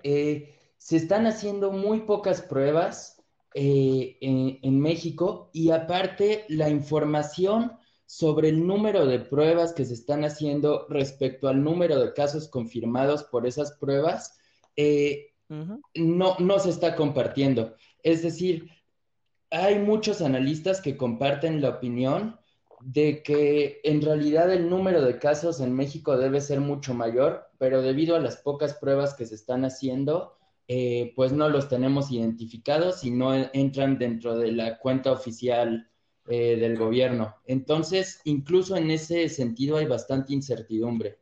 se 0.77 0.97
están 0.97 1.27
haciendo 1.27 1.71
muy 1.71 2.01
pocas 2.01 2.41
pruebas 2.41 3.21
en, 3.53 4.59
en 4.61 4.79
México 4.79 5.49
y 5.53 5.71
aparte 5.71 6.45
la 6.47 6.69
información 6.69 7.73
sobre 8.11 8.49
el 8.49 8.67
número 8.67 9.05
de 9.05 9.19
pruebas 9.19 9.71
que 9.71 9.85
se 9.85 9.93
están 9.93 10.25
haciendo 10.25 10.85
respecto 10.89 11.47
al 11.47 11.63
número 11.63 11.97
de 11.97 12.11
casos 12.11 12.49
confirmados 12.49 13.23
por 13.23 13.47
esas 13.47 13.71
pruebas, 13.71 14.37
eh, 14.75 15.27
no, 15.95 16.35
no 16.37 16.59
se 16.59 16.71
está 16.71 16.97
compartiendo. 16.97 17.73
Es 18.03 18.21
decir, 18.21 18.69
hay 19.49 19.79
muchos 19.79 20.21
analistas 20.21 20.81
que 20.81 20.97
comparten 20.97 21.61
la 21.61 21.69
opinión 21.69 22.37
de 22.83 23.23
que 23.23 23.81
en 23.83 24.01
realidad 24.01 24.51
el 24.51 24.69
número 24.69 25.01
de 25.01 25.19
casos 25.19 25.59
en 25.59 25.73
México 25.75 26.17
debe 26.17 26.41
ser 26.41 26.59
mucho 26.59 26.93
mayor, 26.93 27.49
pero 27.57 27.81
debido 27.81 28.15
a 28.15 28.19
las 28.19 28.37
pocas 28.37 28.73
pruebas 28.75 29.13
que 29.13 29.25
se 29.25 29.35
están 29.35 29.65
haciendo, 29.65 30.37
eh, 30.67 31.13
pues 31.15 31.31
no 31.33 31.49
los 31.49 31.67
tenemos 31.67 32.11
identificados 32.11 33.03
y 33.03 33.11
no 33.11 33.33
entran 33.33 33.97
dentro 33.97 34.37
de 34.37 34.51
la 34.51 34.77
cuenta 34.77 35.11
oficial 35.11 35.89
eh, 36.27 36.55
del 36.55 36.77
gobierno. 36.77 37.35
Entonces, 37.45 38.21
incluso 38.25 38.77
en 38.77 38.91
ese 38.91 39.27
sentido 39.27 39.77
hay 39.77 39.85
bastante 39.85 40.33
incertidumbre. 40.33 41.19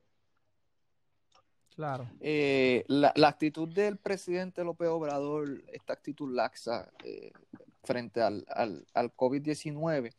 Claro. 1.79 2.09
Eh, 2.19 2.83
la, 2.87 3.13
actitud 3.25 3.69
del 3.69 3.95
presidente 3.97 4.63
López 4.65 4.89
Obrador, 4.89 5.63
esta 5.71 5.93
actitud 5.93 6.35
laxa 6.35 6.91
eh, 7.05 7.31
frente 7.85 8.21
al, 8.21 8.45
al, 8.49 8.85
al 8.93 9.15
COVID-19, 9.15 10.11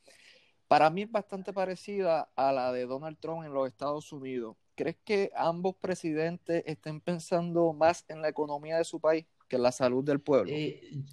para 0.71 0.89
mí 0.89 1.03
es 1.03 1.11
bastante 1.11 1.53
parecida 1.53 2.31
a 2.37 2.53
la 2.53 2.73
de 2.73 2.87
Donald 2.87 3.19
Trump 3.19 3.45
en 3.45 3.53
los 3.53 3.67
Estados 3.67 4.13
Unidos. 4.13 4.57
¿Crees 4.77 4.99
que 5.05 5.33
ambos 5.35 5.75
presidentes 5.75 6.63
estén 6.65 7.01
pensando 7.01 7.73
más 7.73 8.05
en 8.07 8.23
la 8.23 8.29
economía 8.29 8.77
de 8.77 8.85
su 8.85 9.01
país 9.01 9.27
que 9.49 9.57
en 9.57 9.65
la 9.65 9.73
salud 9.73 10.05
del 10.05 10.21
pueblo? 10.21 10.49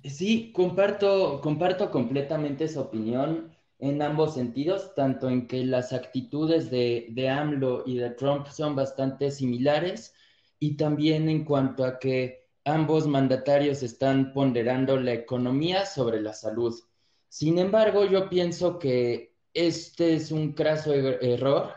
sí, 0.03 0.51
comparto, 0.53 1.41
comparto 1.41 1.89
completamente 1.89 2.65
esa 2.65 2.81
opinión 2.81 3.51
en 3.79 3.99
ambos 4.03 4.35
sentidos, 4.35 4.93
tanto 4.93 5.27
en 5.27 5.47
que 5.47 5.65
las 5.65 5.91
actitudes 5.91 6.69
de, 6.69 7.07
de 7.09 7.27
AMLO 7.27 7.81
y 7.87 7.97
de 7.97 8.11
Trump 8.11 8.45
son 8.49 8.75
bastante 8.75 9.31
similares 9.31 10.13
y 10.59 10.77
también 10.77 11.29
en 11.29 11.45
cuanto 11.45 11.83
a 11.83 11.97
que 11.97 12.47
ambos 12.63 13.07
mandatarios 13.07 13.81
están 13.81 14.33
ponderando 14.33 14.99
la 14.99 15.13
economía 15.13 15.87
sobre 15.87 16.21
la 16.21 16.33
salud. 16.33 16.79
Sin 17.27 17.57
embargo, 17.57 18.05
yo 18.05 18.29
pienso 18.29 18.77
que 18.77 19.35
este 19.57 20.15
es 20.15 20.31
un 20.31 20.53
craso 20.53 20.93
er-, 20.93 21.19
error 21.21 21.73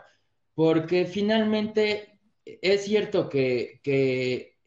porque 0.53 1.05
finalmente 1.05 2.19
es 2.45 2.85
cierto 2.85 3.29
que, 3.29 3.79
que 3.83 4.57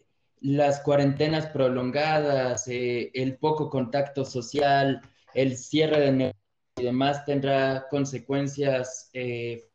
las 0.41 0.81
cuarentenas 0.81 1.47
prolongadas, 1.47 2.69
eh, 2.69 3.11
el 3.15 3.39
poco 3.39 3.71
contacto 3.71 4.25
social, 4.25 5.01
el 5.35 5.57
cierre 5.57 6.01
de 6.01 6.13
negocios, 6.13 6.45
y 6.77 6.83
demás 6.83 7.25
tendrá 7.25 7.87
consecuencias 7.89 9.09
eh, 9.13 9.71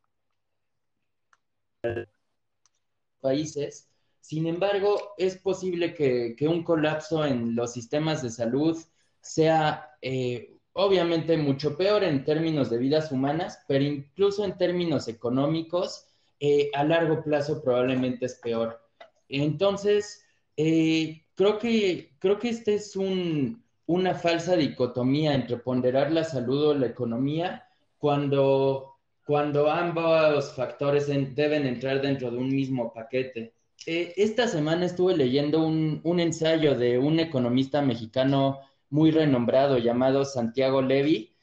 países. 3.21 3.89
Sin 4.19 4.45
embargo, 4.47 5.13
es 5.17 5.37
posible 5.37 5.93
que, 5.93 6.35
un 6.47 6.63
colapso 6.63 7.25
en 7.25 7.55
los 7.55 7.73
sistemas 7.73 8.21
de 8.21 8.29
salud 8.29 8.77
sea 9.21 9.91
eh, 10.01 10.58
obviamente 10.73 11.37
mucho 11.37 11.75
peor 11.77 12.03
en 12.03 12.23
términos 12.23 12.69
de 12.69 12.77
vidas 12.77 13.11
humanas, 13.11 13.63
pero 13.67 13.83
incluso 13.83 14.45
en 14.45 14.57
términos 14.57 15.07
económicos, 15.07 16.05
eh, 16.39 16.69
a 16.73 16.83
largo 16.83 17.23
plazo 17.23 17.61
probablemente 17.61 18.25
es 18.25 18.35
peor. 18.35 18.79
Entonces, 19.27 20.23
creo, 20.55 21.59
que, 21.59 22.11
creo 22.19 22.39
que 22.39 22.49
este 22.49 22.75
es 22.75 22.95
un, 22.95 23.63
una 23.85 24.13
falsa 24.13 24.55
dicotomía 24.55 25.33
entre 25.33 25.57
ponderar 25.57 26.11
la 26.11 26.23
salud 26.23 26.67
o 26.67 26.73
la 26.73 26.85
economía 26.85 27.67
cuando, 27.97 28.95
cuando 29.25 29.69
ambos 29.69 30.53
factores 30.53 31.07
deben 31.07 31.65
entrar 31.65 32.01
dentro 32.01 32.29
de 32.31 32.37
un 32.37 32.49
mismo 32.49 32.93
paquete. 32.93 33.53
Eh, 33.85 34.13
esta 34.17 34.47
semana 34.47 34.85
estuve 34.85 35.15
leyendo 35.15 35.65
un, 35.65 36.01
un, 36.03 36.19
ensayo 36.19 36.75
de 36.75 36.99
un 36.99 37.19
economista 37.19 37.81
mexicano 37.81 38.59
muy 38.89 39.11
renombrado 39.11 39.77
llamado 39.77 40.25
Santiago 40.25 40.81
Levy, 40.81 41.35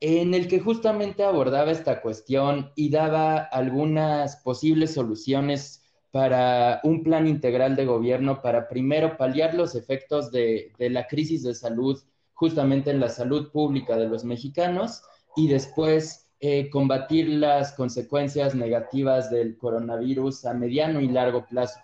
en 0.00 0.34
el 0.34 0.48
que 0.48 0.60
justamente 0.60 1.22
abordaba 1.22 1.70
esta 1.70 2.00
cuestión 2.00 2.72
y 2.74 2.90
daba 2.90 3.38
algunas 3.38 4.36
posibles 4.36 4.94
soluciones 4.94 5.82
para 6.10 6.80
un 6.84 7.02
plan 7.02 7.26
integral 7.26 7.74
de 7.74 7.86
gobierno 7.86 8.42
para 8.42 8.68
primero 8.68 9.16
paliar 9.16 9.54
los 9.54 9.74
efectos 9.74 10.30
de, 10.30 10.72
la 10.78 11.06
crisis 11.06 11.42
de 11.42 11.54
salud 11.54 12.00
justamente 12.34 12.90
en 12.90 13.00
la 13.00 13.08
salud 13.08 13.50
pública 13.50 13.96
de 13.96 14.08
los 14.08 14.24
mexicanos 14.24 15.02
y 15.36 15.48
después 15.48 16.28
eh, 16.40 16.68
combatir 16.68 17.28
las 17.28 17.72
consecuencias 17.72 18.54
negativas 18.54 19.30
del 19.30 19.56
coronavirus 19.56 20.44
a 20.44 20.52
mediano 20.52 21.00
y 21.00 21.08
largo 21.08 21.46
plazo. 21.46 21.78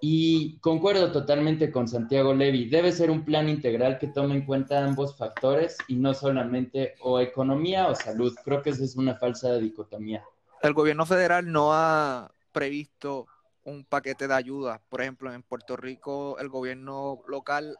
Y 0.00 0.58
concuerdo 0.60 1.12
totalmente 1.12 1.70
con 1.70 1.86
Santiago 1.86 2.32
Levy, 2.32 2.68
debe 2.68 2.90
ser 2.90 3.10
un 3.10 3.24
plan 3.24 3.48
integral 3.48 3.98
que 3.98 4.06
tome 4.06 4.34
en 4.34 4.46
cuenta 4.46 4.82
ambos 4.82 5.16
factores 5.16 5.76
y 5.88 5.96
no 5.96 6.14
solamente 6.14 6.94
o 7.00 7.20
economía 7.20 7.88
o 7.88 7.94
salud. 7.94 8.34
Creo 8.42 8.62
que 8.62 8.70
esa 8.70 8.84
es 8.84 8.96
una 8.96 9.16
falsa 9.16 9.54
dicotomía. 9.56 10.24
El 10.62 10.72
gobierno 10.72 11.04
federal 11.04 11.52
no 11.52 11.74
ha 11.74 12.32
previsto 12.52 13.26
un 13.64 13.84
paquete 13.84 14.26
de 14.26 14.34
ayuda. 14.34 14.80
Por 14.88 15.02
ejemplo, 15.02 15.32
en 15.32 15.42
Puerto 15.42 15.76
Rico 15.76 16.38
el 16.38 16.48
gobierno 16.48 17.20
local 17.28 17.76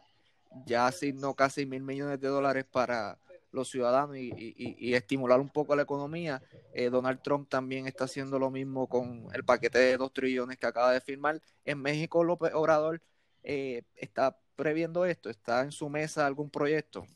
ya 0.66 0.86
asignó 0.86 1.34
casi 1.34 1.64
mil 1.64 1.82
millones 1.82 2.20
de 2.20 2.28
dólares 2.28 2.66
para 2.70 3.18
los 3.52 3.68
ciudadanos 3.68 4.16
y, 4.16 4.94
estimular 4.94 5.40
un 5.40 5.48
poco 5.48 5.74
la 5.76 5.82
economía. 5.82 6.42
Eh, 6.72 6.90
Donald 6.90 7.20
Trump 7.22 7.48
también 7.48 7.86
está 7.86 8.04
haciendo 8.04 8.38
lo 8.38 8.50
mismo 8.50 8.86
con 8.88 9.28
el 9.34 9.44
paquete 9.44 9.78
de 9.78 9.96
dos 9.96 10.12
trillones 10.12 10.58
que 10.58 10.66
acaba 10.66 10.92
de 10.92 11.00
firmar. 11.00 11.40
En 11.64 11.80
México, 11.80 12.24
López 12.24 12.52
Obrador 12.54 13.02
eh, 13.42 13.82
está 13.94 14.38
previendo 14.56 15.04
esto, 15.04 15.30
está 15.30 15.62
en 15.62 15.72
su 15.72 15.88
mesa 15.88 16.26
algún 16.26 16.50
proyecto. 16.50 17.06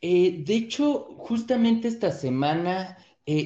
Eh, 0.00 0.42
de 0.44 0.54
hecho, 0.54 1.16
justamente 1.18 1.88
esta 1.88 2.10
semana 2.10 2.98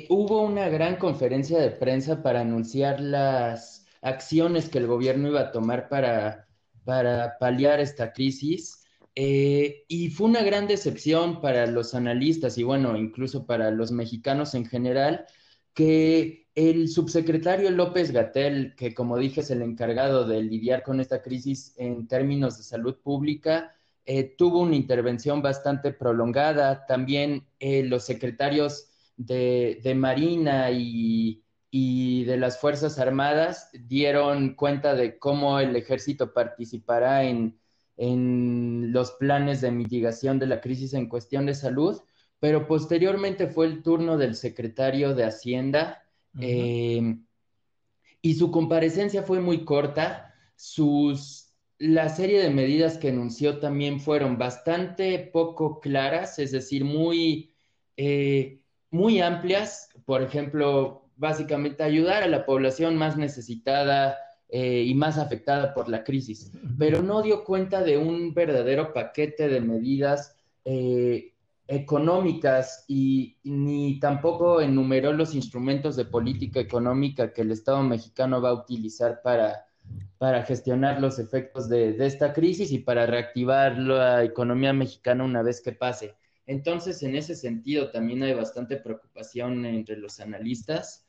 hubo 0.09 0.41
una 0.41 0.69
gran 0.71 0.97
conferencia 0.97 1.59
de 1.59 1.71
prensa 1.71 2.23
para 2.23 2.41
anunciar 2.41 2.99
las 2.99 3.87
acciones 4.01 4.71
que 4.71 4.79
el 4.79 4.87
gobierno 4.87 5.29
iba 5.29 5.41
a 5.41 5.53
tomar 5.53 5.89
para, 5.89 6.49
para 6.85 7.37
paliar 7.39 7.79
esta 7.81 8.13
crisis. 8.13 8.86
Eh, 9.19 9.87
y 9.89 10.11
fue 10.11 10.29
una 10.29 10.43
gran 10.43 10.69
decepción 10.69 11.41
para 11.41 11.67
los 11.67 11.95
analistas 11.95 12.59
y 12.59 12.65
bueno, 12.65 12.97
incluso 12.99 13.47
para 13.47 13.71
los 13.71 13.91
mexicanos 13.91 14.55
en 14.55 14.67
general, 14.67 15.25
que 15.73 16.49
el 16.55 16.89
subsecretario 16.89 17.71
López 17.71 18.13
Gatel, 18.13 18.75
que 18.77 18.95
como 18.95 19.17
dije 19.19 19.41
es 19.41 19.51
el 19.51 19.63
encargado 19.63 20.27
de 20.27 20.43
lidiar 20.43 20.83
con 20.83 21.01
esta 21.01 21.23
crisis 21.23 21.75
en 21.79 22.07
términos 22.09 22.59
de 22.59 22.65
salud 22.65 22.97
pública, 23.03 23.75
eh, 24.05 24.35
tuvo 24.37 24.61
una 24.61 24.77
intervención 24.77 25.41
bastante 25.43 25.93
prolongada. 25.93 26.85
También 26.87 27.47
eh, 27.59 27.85
los 27.85 28.05
secretarios 28.05 28.91
de, 29.17 29.81
de 29.83 29.95
Marina 29.95 30.71
y, 30.73 31.43
y 31.71 32.25
de 32.25 32.37
las 32.37 32.61
Fuerzas 32.61 32.99
Armadas 32.99 33.71
dieron 33.73 34.55
cuenta 34.57 34.95
de 34.95 35.19
cómo 35.19 35.59
el 35.59 35.75
ejército 35.75 36.33
participará 36.35 37.25
en, 37.25 37.59
los 37.97 39.13
planes 39.13 39.61
de 39.61 39.71
mitigación 39.71 40.39
de 40.39 40.47
la 40.47 40.61
crisis 40.61 40.93
en 40.95 41.09
cuestión 41.09 41.47
de 41.47 41.55
salud, 41.55 42.01
pero 42.39 42.67
posteriormente 42.67 43.47
fue 43.47 43.67
el 43.67 43.83
turno 43.83 44.19
del 44.19 44.35
secretario 44.35 45.15
de 45.15 45.25
Hacienda 45.25 46.05
eh, 46.39 47.19
y 48.21 48.35
su 48.35 48.51
comparecencia 48.51 49.23
fue 49.23 49.41
muy 49.41 49.65
corta. 49.65 50.35
Sus, 50.57 51.55
la 51.79 52.09
serie 52.09 52.41
de 52.41 52.51
medidas 52.51 52.99
que 52.99 53.09
anunció 53.09 53.59
también 53.59 54.01
fueron 54.01 54.37
bastante 54.37 55.19
poco 55.33 55.81
claras, 55.81 56.39
es 56.39 56.53
decir, 56.53 56.85
muy, 56.85 57.55
eh, 57.97 58.61
muy 58.91 59.21
amplias. 59.21 59.89
Por 60.05 60.23
ejemplo, 60.23 61.09
básicamente 61.17 61.83
ayudar 61.83 62.23
a 62.23 62.29
la 62.29 62.45
población 62.45 62.97
más 62.97 63.17
necesitada 63.17 64.19
eh, 64.49 64.85
y 64.87 64.95
más 64.95 65.19
afectada 65.19 65.75
por 65.75 65.89
la 65.89 66.05
crisis, 66.05 66.53
pero 66.79 67.03
no 67.03 67.23
dio 67.23 67.43
cuenta 67.43 67.83
de 67.83 67.99
un 67.99 68.33
verdadero 68.33 68.93
paquete 68.93 69.49
de 69.49 69.61
medidas 69.61 70.37
eh, 70.65 71.33
económicas 71.67 72.85
y, 72.87 73.39
ni 73.43 73.99
tampoco 73.99 74.61
enumeró 74.61 75.13
los 75.13 75.35
instrumentos 75.35 75.97
de 75.97 76.05
política 76.05 76.61
económica 76.61 77.33
que 77.33 77.43
el 77.43 77.51
Estado 77.51 77.83
mexicano 77.83 78.41
va 78.41 78.51
a 78.51 78.55
utilizar 78.55 79.21
para, 79.23 79.67
para 80.19 80.45
gestionar 80.45 81.01
los 81.01 81.19
efectos 81.19 81.69
de, 81.69 81.95
de, 81.95 82.07
esta 82.07 82.33
crisis 82.33 82.71
y 82.71 82.79
para 82.79 83.07
reactivar 83.07 83.77
la 83.79 84.23
economía 84.23 84.73
mexicana 84.73 85.25
una 85.25 85.43
vez 85.43 85.61
que 85.61 85.73
pase. 85.73 86.15
Entonces, 86.47 87.03
en 87.03 87.17
ese 87.17 87.35
sentido, 87.35 87.91
también 87.91 88.23
hay 88.23 88.35
bastante 88.35 88.77
preocupación 88.77 89.67
entre 89.67 89.97
los 89.97 90.21
analistas. 90.21 91.06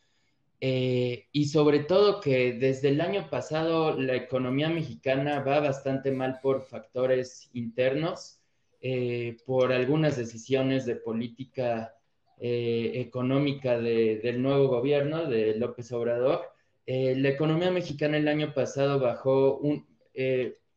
Eh, 0.59 1.27
y 1.31 1.45
sobre 1.45 1.79
todo 1.79 2.19
que 2.19 2.53
desde 2.53 2.89
el 2.89 2.99
año 3.01 3.29
pasado 3.29 3.95
la 3.99 4.15
economía 4.15 4.69
mexicana 4.69 5.41
va 5.41 5.59
bastante 5.59 6.11
mal 6.11 6.39
por 6.41 6.63
factores 6.63 7.51
internos 7.53 8.39
eh, 8.81 9.37
por 9.45 9.71
algunas 9.71 10.17
decisiones 10.17 10.87
de 10.87 10.95
política 10.95 11.93
eh, 12.39 12.93
económica 12.95 13.77
del 13.77 14.41
nuevo 14.41 14.67
gobierno 14.67 15.25
de 15.25 15.55
López 15.57 15.91
Obrador. 15.91 16.41
La 16.85 17.29
economía 17.29 17.69
mexicana 17.69 18.17
el 18.17 18.27
año 18.29 18.53
pasado 18.53 18.99
bajó 18.99 19.57
un 19.57 19.85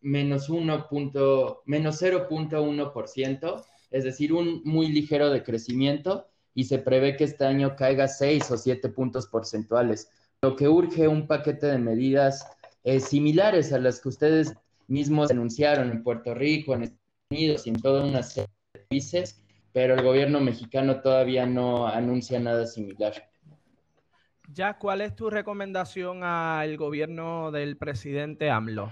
menos, 0.00 0.50
menos 0.50 2.02
0.1%, 2.02 3.64
es 3.92 4.04
decir, 4.04 4.32
un 4.32 4.62
muy 4.64 4.88
ligero 4.88 5.30
decrecimiento 5.30 6.29
y 6.60 6.64
se 6.64 6.78
prevé 6.78 7.16
que 7.16 7.24
este 7.24 7.46
año 7.46 7.74
caiga 7.74 8.06
6 8.06 8.50
o 8.50 8.58
7 8.58 8.90
puntos 8.90 9.26
porcentuales, 9.28 10.10
lo 10.42 10.56
que 10.56 10.68
urge 10.68 11.08
un 11.08 11.26
paquete 11.26 11.68
de 11.68 11.78
medidas 11.78 12.46
similares 12.98 13.72
a 13.72 13.78
las 13.78 13.98
que 13.98 14.10
ustedes 14.10 14.52
mismos 14.86 15.30
anunciaron 15.30 15.90
en 15.90 16.02
Puerto 16.02 16.34
Rico, 16.34 16.74
en 16.74 16.94
Unidos 17.30 17.66
y 17.66 17.70
en 17.70 17.80
toda 17.80 18.04
una 18.04 18.22
serie 18.22 18.50
de 18.74 18.80
países, 18.80 19.42
pero 19.72 19.94
el 19.94 20.02
gobierno 20.02 20.38
mexicano 20.38 21.00
todavía 21.00 21.46
no 21.46 21.86
anuncia 21.86 22.38
nada 22.38 22.66
similar. 22.66 23.14
Ya, 24.52 24.76
¿cuál 24.76 25.00
es 25.00 25.16
tu 25.16 25.30
recomendación 25.30 26.24
al 26.24 26.76
gobierno 26.76 27.52
del 27.52 27.78
presidente 27.78 28.50
AMLO? 28.50 28.90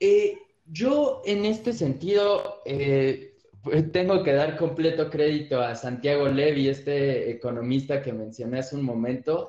Eh, 0.00 0.36
yo 0.66 1.22
en 1.24 1.44
este 1.44 1.72
sentido 1.72 2.60
eh, 2.64 3.31
tengo 3.92 4.22
que 4.22 4.32
dar 4.32 4.56
completo 4.56 5.10
crédito 5.10 5.60
a 5.60 5.74
Santiago 5.74 6.28
Levy, 6.28 6.68
este 6.68 7.30
economista 7.30 8.02
que 8.02 8.12
mencioné 8.12 8.60
hace 8.60 8.76
un 8.76 8.84
momento, 8.84 9.48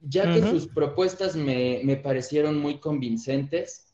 ya 0.00 0.32
que 0.32 0.42
sus 0.42 0.68
propuestas 0.68 1.34
me, 1.34 1.80
me, 1.82 1.96
parecieron 1.96 2.58
muy 2.58 2.78
convincentes. 2.78 3.86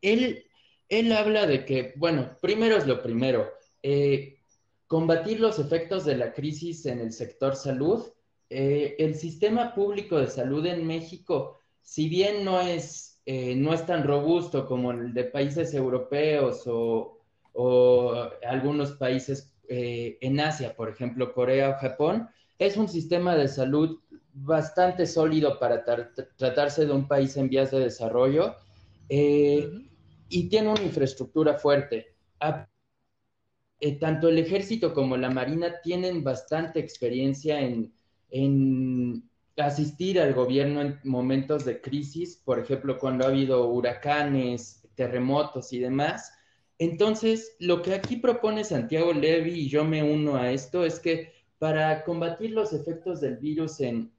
Él 0.00 0.46
él 0.88 1.12
habla 1.12 1.46
de 1.46 1.64
que, 1.64 1.94
bueno, 1.96 2.36
primero 2.40 2.76
es 2.76 2.86
lo 2.86 3.02
primero, 3.02 3.50
eh, 3.82 4.38
combatir 4.86 5.40
los 5.40 5.58
efectos 5.58 6.04
de 6.04 6.16
la 6.16 6.32
crisis 6.32 6.86
en 6.86 7.00
el 7.00 7.12
sector 7.12 7.56
salud. 7.56 8.04
Eh, 8.48 8.94
el 8.98 9.16
sistema 9.16 9.74
público 9.74 10.18
de 10.18 10.28
salud 10.28 10.64
en 10.66 10.86
México, 10.86 11.60
si 11.82 12.08
bien 12.08 12.44
no 12.44 12.60
es, 12.60 13.20
eh, 13.26 13.56
no 13.56 13.74
es 13.74 13.84
tan 13.84 14.04
robusto 14.04 14.66
como 14.66 14.92
el 14.92 15.12
de 15.12 15.24
países 15.24 15.74
europeos 15.74 16.62
o, 16.66 17.15
algunos 18.46 18.92
países 18.92 19.54
en 19.68 20.40
Asia, 20.40 20.74
por 20.74 20.88
ejemplo, 20.88 21.32
Corea 21.32 21.70
o 21.70 21.80
Japón, 21.80 22.28
es 22.58 22.76
un 22.76 22.88
sistema 22.88 23.34
de 23.34 23.48
salud 23.48 23.98
bastante 24.32 25.06
sólido 25.06 25.58
para 25.58 25.84
tratarse 26.36 26.86
de 26.86 26.92
un 26.92 27.08
país 27.08 27.36
en 27.36 27.48
vías 27.48 27.70
de 27.70 27.80
desarrollo 27.80 28.54
y 29.08 30.48
tiene 30.48 30.68
una 30.68 30.82
infraestructura 30.82 31.54
fuerte. 31.54 32.14
Eh, 33.78 33.98
tanto 33.98 34.28
el 34.28 34.38
ejército 34.38 34.94
como 34.94 35.16
la 35.16 35.30
marina 35.30 35.80
tienen 35.82 36.24
bastante 36.24 36.80
experiencia 36.80 37.60
en, 37.60 37.92
asistir 39.58 40.20
al 40.20 40.34
gobierno 40.34 40.82
en 40.82 41.00
momentos 41.04 41.64
de 41.64 41.80
crisis, 41.80 42.42
por 42.44 42.58
ejemplo, 42.58 42.98
cuando 42.98 43.24
ha 43.24 43.28
habido 43.28 43.68
huracanes, 43.68 44.86
terremotos 44.94 45.72
y 45.72 45.78
demás. 45.78 46.32
Entonces, 46.78 47.56
lo 47.58 47.82
que 47.82 47.94
aquí 47.94 48.16
propone 48.16 48.64
Santiago 48.64 49.12
Levy, 49.12 49.52
y 49.52 49.68
yo 49.68 49.84
me 49.84 50.02
uno 50.02 50.36
a 50.36 50.52
esto, 50.52 50.84
es 50.84 51.00
que 51.00 51.32
para 51.58 52.04
combatir 52.04 52.50
los 52.50 52.72
efectos 52.72 53.20
del 53.20 53.38
virus 53.38 53.80
en, 53.80 54.12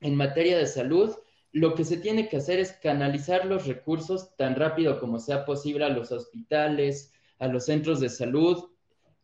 en 0.00 0.14
materia 0.14 0.56
de 0.56 0.66
salud, 0.66 1.14
lo 1.52 1.74
que 1.74 1.84
se 1.84 1.98
tiene 1.98 2.28
que 2.28 2.38
hacer 2.38 2.58
es 2.58 2.72
canalizar 2.72 3.44
los 3.44 3.66
recursos 3.66 4.34
tan 4.36 4.56
rápido 4.56 4.98
como 4.98 5.18
sea 5.18 5.44
posible 5.44 5.84
a 5.84 5.90
los 5.90 6.10
hospitales, 6.10 7.12
a 7.38 7.46
los 7.46 7.66
centros 7.66 8.00
de 8.00 8.08
salud 8.08 8.70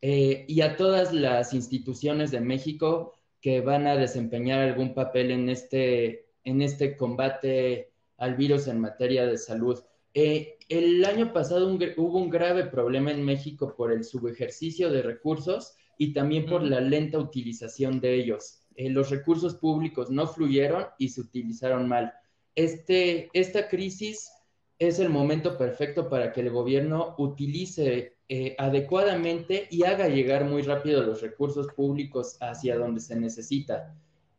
eh, 0.03 0.45
y 0.47 0.61
a 0.61 0.77
todas 0.77 1.13
las 1.13 1.55
instituciones 1.55 2.31
de 2.31 2.41
México 2.41 3.15
que 3.41 3.63
van 3.63 3.87
a 3.87 3.97
desempeñar 3.97 4.61
algún 4.61 4.93
papel 4.93 5.31
en 5.31 5.49
este, 5.49 6.27
en 6.45 6.61
este 6.61 6.97
combate 6.97 7.93
al 8.19 8.35
virus 8.35 8.67
en 8.67 8.81
materia 8.81 9.27
de 9.27 9.39
salud. 9.39 9.81
Eh, 10.15 10.59
el 10.69 11.05
año 11.05 11.33
pasado 11.33 11.67
hubo 11.97 12.19
un 12.19 12.31
grave 12.31 12.67
problema 12.67 13.11
en 13.11 13.25
México 13.25 13.75
por 13.77 13.93
el 13.93 14.05
subejercicio 14.05 14.91
de 14.91 15.03
recursos 15.03 15.77
y 15.97 16.13
también 16.13 16.47
por 16.47 16.63
la 16.63 16.81
lenta 16.81 17.19
utilización 17.19 18.01
de 18.01 18.15
ellos. 18.15 18.61
Eh, 18.77 18.91
los 18.91 19.11
recursos 19.11 19.57
públicos 19.57 20.11
no 20.11 20.27
fluyeron 20.27 20.87
y 20.99 21.09
se 21.09 21.21
utilizaron 21.21 21.89
mal. 21.89 22.13
Este, 22.55 23.29
esta 23.33 23.69
crisis 23.69 24.31
es 24.79 25.01
el 25.01 25.09
momento 25.09 25.59
perfecto 25.59 26.09
para 26.09 26.33
que 26.33 26.41
el 26.41 26.51
gobierno 26.51 27.15
utilice 27.19 28.17
eh, 28.29 28.55
adecuadamente 28.59 29.67
y 29.71 29.85
haga 29.85 30.09
llegar 30.09 30.45
muy 30.45 30.63
rápido 30.63 31.03
los 31.03 31.23
recursos 31.23 31.67
públicos 31.75 32.37
hacia 32.41 32.77
donde 32.77 33.01
se 33.01 33.19
necesita. 33.19 33.97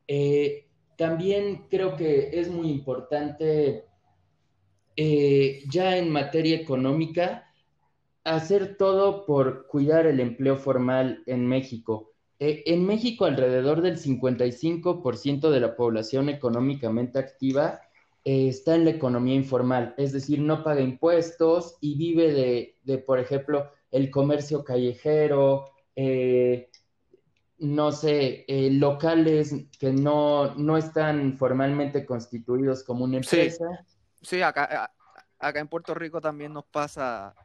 Eh, 0.08 0.68
también 0.96 1.66
creo 1.70 1.96
que 1.96 2.30
es 2.40 2.50
muy 2.50 2.70
importante 2.70 3.89
ya 5.70 5.98
en 5.98 6.10
materia 6.10 6.58
económica 6.58 7.50
hacer 8.24 8.78
todo 8.78 9.26
por 9.26 9.68
cuidar 9.68 10.06
el 10.06 10.20
empleo 10.20 10.58
formal 10.58 11.24
en 11.26 11.48
México. 11.48 12.12
Eh, 12.40 12.64
en 12.68 12.86
México, 12.86 13.26
alrededor 13.26 13.82
del 13.82 13.98
55% 13.98 15.50
de 15.50 15.60
la 15.60 15.76
población 15.76 16.30
económicamente 16.30 17.20
activa 17.20 17.82
eh, 18.24 18.48
está 18.48 18.76
en 18.76 18.86
la 18.86 18.92
economía 18.92 19.36
informal, 19.36 19.94
es 19.98 20.14
decir, 20.14 20.40
no 20.40 20.64
paga 20.64 20.82
impuestos 20.82 21.78
y 21.82 21.98
vive 21.98 22.76
de, 22.84 22.98
por 23.00 23.20
ejemplo, 23.20 23.70
el 23.92 24.12
comercio 24.12 24.64
callejero, 24.64 25.66
eh, 25.96 26.70
no 27.58 27.92
sé, 27.92 28.46
locales 28.48 29.54
que 29.78 29.92
no, 29.92 30.56
no, 30.56 30.78
están 30.78 31.38
formalmente 31.38 32.06
constituidos 32.06 32.84
como 32.84 33.04
una 33.04 33.18
empresa. 33.18 33.66
sí 33.86 33.89
acá, 34.44 34.92
acá 35.40 35.60
en 35.60 35.68
Puerto 35.68 35.94
Rico 35.94 36.22
también 36.22 36.54
nos 36.54 36.66
pasa 36.66 37.36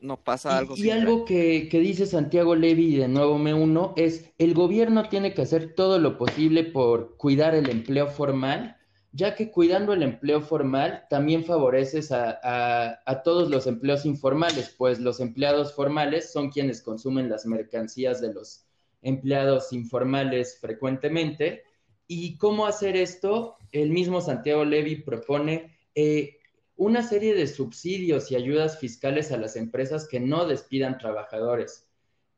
nos 0.00 0.18
pasa 0.18 0.58
algo. 0.58 0.76
Y, 0.76 0.90
algo 0.90 1.24
que, 1.24 1.68
dice 1.72 2.06
Santiago 2.06 2.54
Levy, 2.54 2.94
y 2.94 2.96
de 2.98 3.08
nuevo 3.08 3.38
me 3.38 3.54
uno, 3.54 3.94
es 3.96 4.30
el 4.38 4.54
gobierno 4.54 5.08
tiene 5.08 5.32
que 5.34 5.42
hacer 5.42 5.74
todo 5.74 5.98
lo 5.98 6.18
posible 6.18 6.64
por 6.64 7.16
cuidar 7.16 7.54
el 7.54 7.70
empleo 7.70 8.08
formal, 8.08 8.76
ya 9.12 9.34
que 9.34 9.50
cuidando 9.50 9.92
el 9.92 10.02
empleo 10.02 10.40
formal 10.42 11.04
también 11.08 11.44
favoreces 11.44 12.12
a, 12.12 13.00
a 13.04 13.22
todos 13.22 13.50
los 13.50 13.66
empleos 13.66 14.04
informales, 14.04 14.74
pues 14.76 15.00
los 15.00 15.18
empleados 15.18 15.74
formales 15.74 16.30
son 16.30 16.50
quienes 16.50 16.82
consumen 16.82 17.30
las 17.30 17.46
mercancías 17.46 18.20
de 18.20 18.34
los 18.34 18.66
empleados 19.02 19.72
informales 19.72 20.58
frecuentemente. 20.60 21.64
¿Y 22.06 22.36
cómo 22.36 22.66
hacer 22.66 22.96
esto? 22.96 23.56
El 23.72 23.90
mismo 23.90 24.20
Santiago 24.20 24.64
Levy 24.64 24.96
propone 24.96 25.79
eh, 25.94 26.38
una 26.76 27.02
serie 27.02 27.34
de 27.34 27.46
subsidios 27.46 28.30
y 28.30 28.36
ayudas 28.36 28.78
fiscales 28.78 29.32
a 29.32 29.36
las 29.36 29.56
empresas 29.56 30.08
que 30.08 30.18
no 30.18 30.46
despidan 30.46 30.96
trabajadores. 30.98 31.86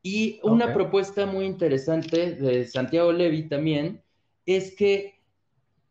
Y 0.01 0.41
una 0.43 0.73
propuesta 0.73 1.25
muy 1.25 1.45
interesante 1.45 2.35
de 2.35 2.67
Santiago 2.67 3.13
Levy 3.13 3.47
también 3.47 4.03
es 4.45 4.75
que 4.75 5.21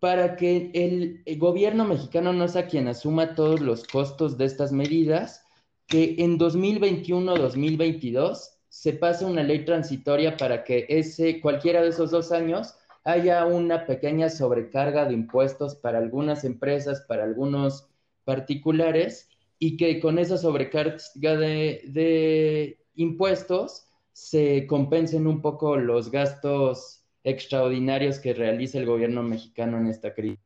para 0.01 0.37
que 0.37 0.70
el, 0.75 1.22
gobierno 1.38 1.87
mexicano 1.87 2.35
no 2.35 2.48
sea 2.48 2.66
quien 2.66 2.88
asuma 2.88 3.35
todos 3.35 3.61
los 3.61 3.85
costos 3.85 4.37
de 4.37 4.46
estas 4.46 4.72
medidas, 4.72 5.46
que 5.87 6.16
en 6.18 6.37
2021-2022 6.38 8.48
se 8.68 8.92
pase 8.94 9.25
una 9.25 9.44
ley 9.44 9.64
transitoria 9.64 10.37
para 10.37 10.64
que 10.64 10.87
ese, 10.88 11.40
cualquiera 11.40 11.83
de 11.83 11.90
esos 11.90 12.11
dos 12.11 12.33
años 12.33 12.75
haya 13.05 13.45
una 13.47 13.87
pequeña 13.87 14.29
sobrecarga 14.29 15.07
de 15.07 15.15
impuestos 15.15 15.75
para 15.75 15.99
algunas 15.99 16.45
empresas, 16.45 17.05
para 17.09 17.25
algunos 17.25 17.88
particulares 18.25 19.29
y 19.59 19.77
que 19.77 20.01
con 20.01 20.19
esa 20.19 20.38
sobrecarga 20.38 20.97
de, 21.15 22.79
impuestos 22.95 23.87
se 24.12 24.67
compensen 24.67 25.27
un 25.27 25.41
poco 25.41 25.77
los 25.77 26.11
gastos 26.11 27.05
extraordinarios 27.25 28.19
que 28.19 28.35
realiza 28.35 28.79
el 28.79 28.87
gobierno 28.87 29.23
mexicano 29.23 29.79
en 29.79 29.87
esta 29.87 30.15
crisis. 30.15 30.41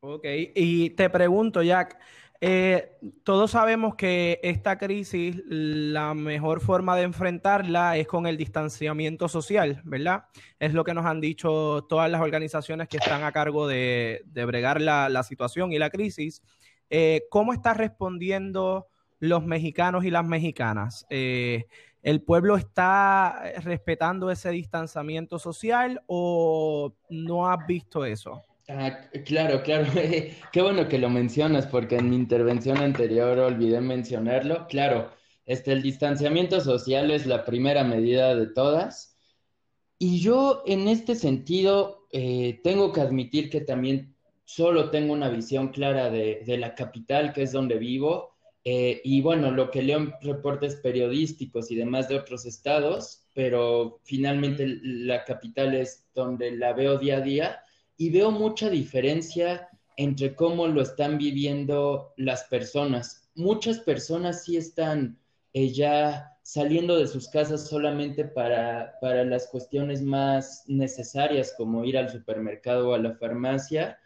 Ok, 0.00 0.24
y 0.54 0.90
te 0.90 1.10
pregunto, 1.10 1.62
Jack, 1.62 1.98
Eh, 2.40 2.96
todos 3.24 3.50
sabemos 3.50 3.96
que 3.96 4.38
esta 4.44 4.78
crisis, 4.78 5.42
la 5.46 6.14
mejor 6.14 6.60
forma 6.60 6.96
de 6.96 7.02
enfrentarla 7.02 7.96
es 7.96 8.06
con 8.06 8.26
el 8.26 8.36
distanciamiento 8.36 9.28
social, 9.28 9.82
¿verdad? 9.84 10.26
Es 10.60 10.72
lo 10.72 10.84
que 10.84 10.94
nos 10.94 11.04
han 11.04 11.20
dicho 11.20 11.84
todas 11.88 12.08
las 12.10 12.20
organizaciones 12.20 12.88
que 12.88 12.98
están 12.98 13.24
a 13.24 13.32
cargo 13.32 13.66
de, 13.66 14.22
bregar 14.46 14.80
la, 14.80 15.22
situación 15.24 15.72
y 15.72 15.78
la 15.78 15.90
crisis. 15.90 16.42
Eh, 16.90 17.24
¿Cómo 17.28 17.52
está 17.52 17.74
respondiendo 17.74 18.86
los 19.18 19.44
mexicanos 19.44 20.04
y 20.04 20.10
las 20.10 20.24
mexicanas? 20.24 21.06
Eh, 21.10 21.66
¿El 22.02 22.22
pueblo 22.22 22.56
está 22.56 23.42
respetando 23.64 24.30
ese 24.30 24.50
distanciamiento 24.50 25.40
social 25.40 26.02
o 26.06 26.94
no 27.10 27.50
has 27.50 27.66
visto 27.66 28.04
eso? 28.04 28.44
Ah, 28.70 29.00
claro, 29.24 29.62
claro. 29.62 29.90
Qué 30.52 30.62
bueno 30.62 30.88
que 30.88 30.98
lo 30.98 31.08
mencionas 31.08 31.66
porque 31.66 31.96
en 31.96 32.10
mi 32.10 32.16
intervención 32.16 32.76
anterior 32.78 33.38
olvidé 33.38 33.80
mencionarlo. 33.80 34.66
Claro, 34.68 35.10
este, 35.46 35.72
el 35.72 35.82
distanciamiento 35.82 36.60
social 36.60 37.10
es 37.10 37.26
la 37.26 37.46
primera 37.46 37.82
medida 37.82 38.34
de 38.34 38.46
todas. 38.46 39.16
Y 39.98 40.20
yo 40.20 40.62
en 40.66 40.86
este 40.86 41.14
sentido 41.14 42.06
eh, 42.12 42.60
tengo 42.62 42.92
que 42.92 43.00
admitir 43.00 43.48
que 43.48 43.62
también 43.62 44.14
solo 44.44 44.90
tengo 44.90 45.14
una 45.14 45.30
visión 45.30 45.68
clara 45.68 46.10
de, 46.10 46.44
la 46.58 46.74
capital, 46.74 47.32
que 47.32 47.44
es 47.44 47.52
donde 47.52 47.78
vivo. 47.78 48.34
Eh, 48.64 49.00
y 49.02 49.22
bueno, 49.22 49.50
lo 49.50 49.70
que 49.70 49.82
leo 49.82 49.98
en 49.98 50.12
reportes 50.20 50.76
periodísticos 50.76 51.70
y 51.70 51.76
demás 51.76 52.08
de 52.10 52.16
otros 52.16 52.44
estados, 52.44 53.24
pero 53.32 54.00
finalmente 54.04 54.66
la 54.82 55.24
capital 55.24 55.74
es 55.74 56.06
donde 56.14 56.50
la 56.50 56.74
veo 56.74 56.98
día 56.98 57.16
a 57.16 57.20
día 57.22 57.62
y 57.98 58.10
veo 58.10 58.30
mucha 58.30 58.70
diferencia 58.70 59.68
entre 59.96 60.34
cómo 60.34 60.68
lo 60.68 60.80
están 60.80 61.18
viviendo 61.18 62.14
las 62.16 62.44
personas. 62.44 63.28
Muchas 63.34 63.80
personas 63.80 64.44
sí 64.44 64.56
están 64.56 65.18
eh, 65.52 65.72
ya 65.72 66.38
saliendo 66.42 66.96
de 66.96 67.08
sus 67.08 67.28
casas 67.28 67.68
solamente 67.68 68.24
para, 68.24 68.94
para, 69.00 69.24
las 69.24 69.48
cuestiones 69.48 70.00
más 70.00 70.62
necesarias, 70.68 71.52
como 71.56 71.84
ir 71.84 71.98
al 71.98 72.08
supermercado 72.08 72.90
o 72.90 72.94
a 72.94 72.98
la 72.98 73.16
farmacia, 73.16 73.98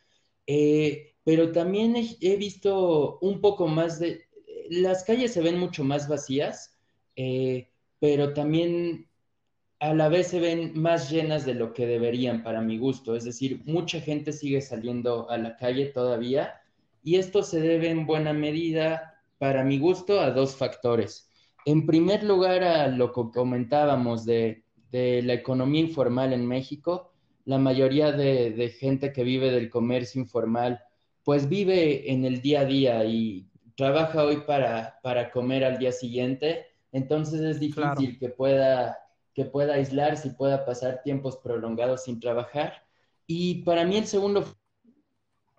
eh, 0.47 1.15
pero 1.23 1.53
también 1.53 1.95
he, 1.97 2.37
visto 2.37 3.19
un 3.21 3.41
poco 3.41 3.69
más 3.69 4.01
de... 4.01 4.23
Las 4.71 5.05
calles 5.05 5.33
se 5.35 5.43
ven 5.43 5.59
mucho 5.59 5.85
más 5.85 6.09
vacías, 6.09 6.79
eh, 7.15 7.69
pero 8.01 8.33
también 8.33 9.09
a 9.83 9.93
la 9.95 10.09
vez 10.09 10.29
se 10.29 10.39
ven 10.39 10.81
más 10.81 11.11
llenas 11.11 11.45
de 11.45 11.55
lo 11.55 11.73
que 11.73 11.89
deberían 11.89 12.45
para 12.45 12.61
mi 12.61 12.79
gusto. 12.79 13.17
Es 13.17 13.25
decir, 13.25 13.63
mucha 13.65 14.01
gente 14.01 14.33
sigue 14.33 14.61
saliendo 14.61 15.29
a 15.29 15.37
la 15.37 15.57
calle 15.57 15.87
todavía 15.87 16.55
y 17.03 17.17
esto 17.17 17.43
se 17.43 17.61
debe 17.61 17.91
en 17.91 18.07
buena 18.07 18.33
medida, 18.33 19.21
para 19.39 19.65
mi 19.65 19.81
gusto, 19.81 20.21
a 20.21 20.31
dos 20.31 20.55
factores. 20.55 21.29
En 21.65 21.85
primer 21.85 22.23
lugar, 22.23 22.63
a 22.63 22.87
lo 22.87 23.13
que 23.13 23.23
comentábamos 23.35 24.25
de, 24.25 24.63
la 24.93 25.33
economía 25.33 25.81
informal 25.81 26.33
en 26.33 26.47
México, 26.47 27.13
la 27.45 27.59
mayoría 27.59 28.13
de, 28.13 28.73
gente 28.79 29.13
que 29.13 29.25
vive 29.25 29.51
del 29.51 29.69
comercio 29.69 30.21
informal, 30.21 30.79
pues 31.25 31.49
vive 31.49 32.09
en 32.13 32.25
el 32.25 32.41
día 32.41 32.61
a 32.61 32.67
día 32.67 33.05
y 33.05 33.49
trabaja 33.75 34.23
hoy 34.23 34.43
para, 34.47 35.01
para 35.03 35.33
comer 35.33 35.65
al 35.65 35.79
día 35.79 35.91
siguiente, 35.91 36.67
entonces 36.93 37.41
es 37.41 37.59
difícil 37.59 38.17
que 38.21 38.29
pueda 38.29 39.02
que 39.35 39.45
pueda 39.45 39.75
aislarse 39.75 40.29
y 40.29 40.33
pueda 40.33 40.65
pasar 40.65 41.03
tiempos 41.03 41.37
prolongados 41.39 42.05
sin 42.05 42.21
trabajar. 42.21 42.85
Y 43.27 43.63
para 43.63 43.85
mí 43.85 43.97
el 43.97 44.07
segundo 44.07 44.45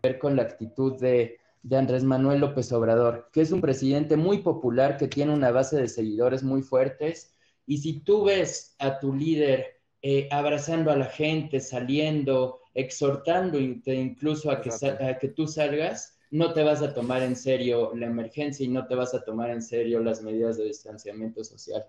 ver 0.03 0.19
con 0.19 0.35
la 0.35 0.43
actitud 0.43 0.99
de, 0.99 1.39
Andrés 1.71 2.03
Manuel 2.03 2.41
López 2.41 2.71
Obrador, 2.73 3.29
que 3.31 3.39
es 3.39 3.53
un 3.53 3.61
presidente 3.61 4.17
muy 4.17 4.39
popular, 4.39 4.97
que 4.97 5.07
tiene 5.07 5.33
una 5.33 5.49
base 5.49 5.77
de 5.77 5.87
seguidores 5.87 6.43
muy 6.43 6.61
fuertes. 6.61 7.33
Y 7.65 7.77
si 7.77 8.01
tú 8.01 8.25
ves 8.25 8.75
a 8.79 8.99
tu 8.99 9.13
líder 9.13 9.79
eh, 10.01 10.27
abrazando 10.29 10.91
a 10.91 10.97
la 10.97 11.05
gente, 11.05 11.61
saliendo, 11.61 12.59
exhortando 12.73 13.57
incluso 13.57 14.51
a 14.51 14.59
que, 14.59 14.69
a 14.69 15.17
que 15.17 15.29
tú 15.29 15.47
salgas, 15.47 16.17
no 16.31 16.51
te 16.51 16.63
vas 16.63 16.81
a 16.81 16.93
tomar 16.93 17.21
en 17.21 17.37
serio 17.37 17.93
la 17.95 18.07
emergencia 18.07 18.65
y 18.65 18.69
no 18.69 18.85
te 18.85 18.95
vas 18.95 19.13
a 19.13 19.23
tomar 19.23 19.49
en 19.49 19.61
serio 19.61 20.01
las 20.01 20.21
medidas 20.21 20.57
de 20.57 20.65
distanciamiento 20.65 21.45
social. 21.45 21.85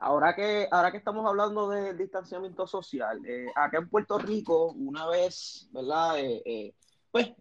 Ahora 0.00 0.34
que, 0.36 0.68
ahora 0.70 0.92
que 0.92 0.98
estamos 0.98 1.26
hablando 1.26 1.68
de 1.68 1.92
distanciamiento 1.94 2.68
social, 2.68 3.20
eh, 3.26 3.46
acá 3.56 3.78
en 3.78 3.88
Puerto 3.88 4.16
Rico, 4.16 4.72
una 4.72 5.08
vez, 5.08 5.68
¿verdad? 5.72 6.20
Eh, 6.20 6.40
eh, 6.46 6.74
pues 7.10 7.32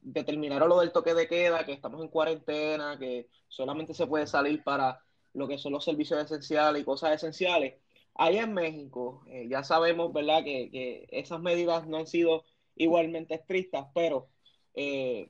determinaron 0.00 0.70
lo 0.70 0.80
del 0.80 0.92
toque 0.92 1.12
de 1.12 1.28
queda, 1.28 1.66
que 1.66 1.74
estamos 1.74 2.02
en 2.02 2.08
cuarentena, 2.08 2.98
que 2.98 3.28
solamente 3.48 3.92
se 3.92 4.06
puede 4.06 4.26
salir 4.26 4.64
para 4.64 4.98
lo 5.34 5.46
que 5.46 5.58
son 5.58 5.72
los 5.72 5.84
servicios 5.84 6.24
esenciales 6.24 6.80
y 6.80 6.86
cosas 6.86 7.12
esenciales. 7.12 7.74
Allá 8.14 8.44
en 8.44 8.54
México, 8.54 9.22
ya 9.48 9.62
sabemos, 9.62 10.10
¿verdad?, 10.12 10.42
que, 10.42 10.70
que, 10.70 11.06
esas 11.10 11.40
medidas 11.40 11.86
no 11.86 11.98
han 11.98 12.06
sido 12.06 12.44
igualmente 12.76 13.34
estrictas, 13.34 13.86
pero 13.94 14.28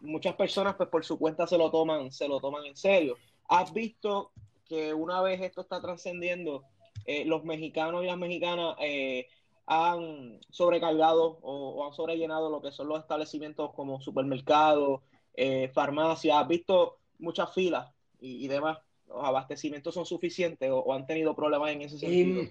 muchas 0.02 0.36
personas, 0.36 0.76
pues 0.76 0.88
por 0.88 1.04
su 1.04 1.18
cuenta 1.18 1.48
se 1.48 1.58
lo 1.58 1.70
toman, 1.72 2.12
se 2.12 2.28
lo 2.28 2.40
toman 2.40 2.64
en 2.64 2.76
serio. 2.76 3.16
¿Has 3.48 3.72
visto 3.72 4.30
que 4.70 4.94
una 4.94 5.20
vez 5.20 5.40
esto 5.40 5.62
está 5.62 5.80
trascendiendo, 5.80 6.62
eh, 7.04 7.24
los 7.24 7.42
mexicanos 7.42 8.04
y 8.04 8.06
las 8.06 8.16
mexicanas 8.16 8.76
eh, 8.80 9.26
han 9.66 10.38
sobrecargado 10.48 11.40
o, 11.42 11.84
han 11.84 11.92
sobrellenado 11.92 12.48
lo 12.48 12.62
que 12.62 12.70
son 12.70 12.86
los 12.86 13.00
establecimientos 13.00 13.74
como 13.74 14.00
supermercados, 14.00 15.00
eh, 15.34 15.70
farmacias, 15.74 16.36
has 16.36 16.46
visto 16.46 16.98
muchas 17.18 17.52
filas 17.52 17.92
y, 18.20 18.46
demás. 18.46 18.78
¿Los 19.08 19.24
abastecimientos 19.24 19.92
son 19.92 20.06
suficientes 20.06 20.70
o, 20.72 20.92
han 20.94 21.04
tenido 21.04 21.34
problemas 21.34 21.72
en 21.72 21.82
ese 21.82 21.98
sentido? 21.98 22.48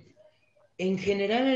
En, 0.78 0.98
general 0.98 1.48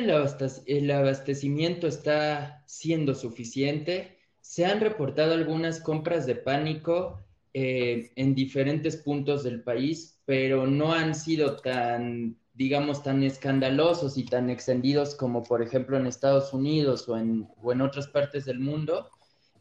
el 0.65 0.91
abastecimiento 0.91 1.87
está 1.87 2.63
siendo 2.67 3.15
suficiente. 3.15 4.17
Se 4.39 4.65
han 4.65 4.79
reportado 4.79 5.33
algunas 5.33 5.81
compras 5.81 6.25
de 6.25 6.35
pánico 6.35 7.22
en 7.53 8.33
diferentes 8.33 8.97
puntos 8.97 9.43
del 9.43 9.61
país, 9.61 10.19
pero 10.25 10.65
no 10.65 10.93
han 10.93 11.13
sido 11.13 11.57
tan, 11.57 12.37
digamos, 12.53 13.03
tan 13.03 13.23
escandalosos 13.23 14.17
y 14.17 14.25
tan 14.25 14.49
extendidos 14.49 15.15
como, 15.15 15.43
por 15.43 15.61
ejemplo, 15.61 15.97
en 15.97 16.07
Estados 16.07 16.53
Unidos 16.53 17.07
o 17.07 17.17
en, 17.17 17.47
o 17.61 17.71
en 17.71 17.81
otras 17.81 18.07
partes 18.07 18.45
del 18.45 18.59
mundo. 18.59 19.09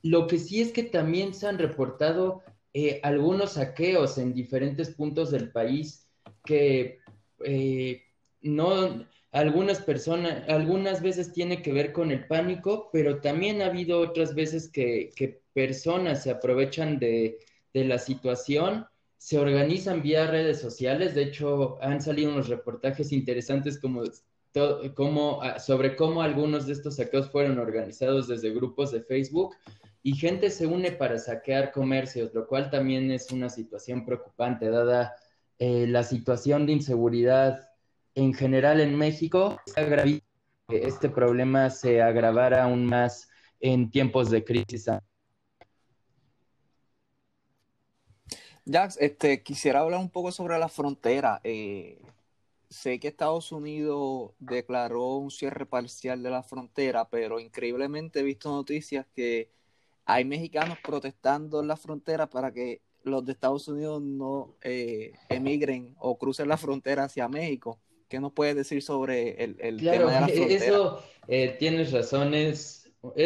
Lo 0.03 0.27
que 0.27 0.39
sí 0.39 0.61
es 0.61 0.73
que 0.73 0.85
también 0.85 1.35
se 1.35 1.47
han 1.47 1.59
reportado 1.59 2.43
eh, 2.75 3.01
algunos 3.03 3.53
saqueos 3.53 4.17
en 4.19 4.33
diferentes 4.33 4.91
puntos 4.91 5.31
del 5.31 5.53
país 5.53 6.09
que 6.45 7.01
eh, 7.45 8.03
no, 8.41 9.07
algunas 9.33 9.81
personas, 9.81 10.49
algunas 10.49 11.03
veces 11.03 11.33
tiene 11.33 11.63
que 11.63 11.73
ver 11.73 11.93
con 11.93 12.11
el 12.11 12.27
pánico, 12.27 12.89
pero 12.93 13.21
también 13.21 13.63
ha 13.63 13.67
habido 13.67 14.01
otras 14.01 14.35
veces 14.35 14.71
que, 14.71 15.11
que 15.15 15.43
personas 15.53 16.23
se 16.23 16.31
aprovechan 16.31 16.99
de, 16.99 17.39
de 17.73 17.85
la 17.85 17.99
situación 17.99 18.87
se 19.19 19.39
organizan 19.39 20.03
vía 20.03 20.27
redes 20.27 20.61
sociales. 20.61 21.15
De 21.15 21.23
hecho, 21.23 21.79
han 21.81 22.03
salido 22.03 22.33
unos 22.33 22.49
reportajes 22.49 23.13
interesantes 23.13 23.79
como, 23.79 24.03
ah, 25.43 25.59
sobre 25.61 25.95
cómo 25.95 26.23
algunos 26.23 26.67
de 26.67 26.73
estos 26.73 26.97
saqueos 26.97 27.31
fueron 27.31 27.59
organizados 27.59 28.29
desde 28.29 28.53
grupos 28.53 28.91
de 28.91 29.03
Facebook 29.03 29.55
y 30.03 30.17
gente 30.17 30.51
se 30.51 30.67
une 30.67 30.91
para 30.91 31.19
saquear 31.19 31.71
comercios, 31.71 32.35
lo 32.35 32.47
cual 32.49 32.69
también 32.71 33.13
es 33.13 33.31
una 33.31 33.49
situación 33.49 34.05
preocupante, 34.05 34.69
dada 34.69 35.15
eh, 35.59 35.87
la 35.87 36.03
situación 36.03 36.67
de 36.67 36.73
inseguridad 36.73 37.69
en 38.17 38.35
general 38.35 38.81
en 38.81 38.97
México. 38.97 39.61
Este 40.69 41.09
problema 41.09 41.71
se 41.71 42.03
agravara 42.03 42.65
aún 42.65 42.87
más 42.87 43.29
en 43.61 43.91
tiempos 43.91 44.31
de 44.31 44.45
crisis 44.45 44.89
Jax, 48.67 48.97
este, 49.01 49.43
quisiera 49.43 49.81
hablar 49.81 50.01
un 50.01 50.11
poco 50.11 50.31
sobre 50.31 50.59
la 50.59 50.69
frontera. 50.69 51.41
Eh, 51.43 52.01
sé 52.69 53.01
que 53.01 53.09
Estados 53.09 53.53
Unidos 53.53 54.33
declaró 54.39 55.17
un 55.17 55.31
cierre 55.31 55.67
parcial 55.67 56.23
de 56.23 56.31
la 56.31 56.43
frontera, 56.43 57.09
pero 57.09 57.41
increíblemente 57.41 58.21
he 58.21 58.23
visto 58.23 58.51
noticias 58.51 59.07
que 59.15 59.51
hay 60.05 60.25
mexicanos 60.25 60.79
protestando 60.83 61.61
en 61.61 61.69
la 61.69 61.77
frontera 61.77 62.29
para 62.29 62.53
que 62.53 62.81
los 63.05 63.25
de 63.25 63.33
Estados 63.33 63.67
Unidos 63.67 64.01
no 64.01 64.57
eh, 64.63 65.13
emigren 65.29 65.95
o 65.99 66.17
crucen 66.17 66.49
la 66.49 66.57
frontera 66.57 67.05
hacia 67.05 67.29
México. 67.29 67.81
¿Qué 68.09 68.21
nos 68.21 68.33
puedes 68.33 68.55
decir 68.55 68.83
sobre 68.83 69.43
el, 69.43 69.57
el 69.59 69.79
tema 69.79 70.13
de 70.13 70.21
la 70.21 70.29
frontera? 70.29 70.65
Eso 70.65 71.03
eh, 71.27 71.57
tienes 71.59 71.93
razón, 71.93 72.35
es 72.35 72.85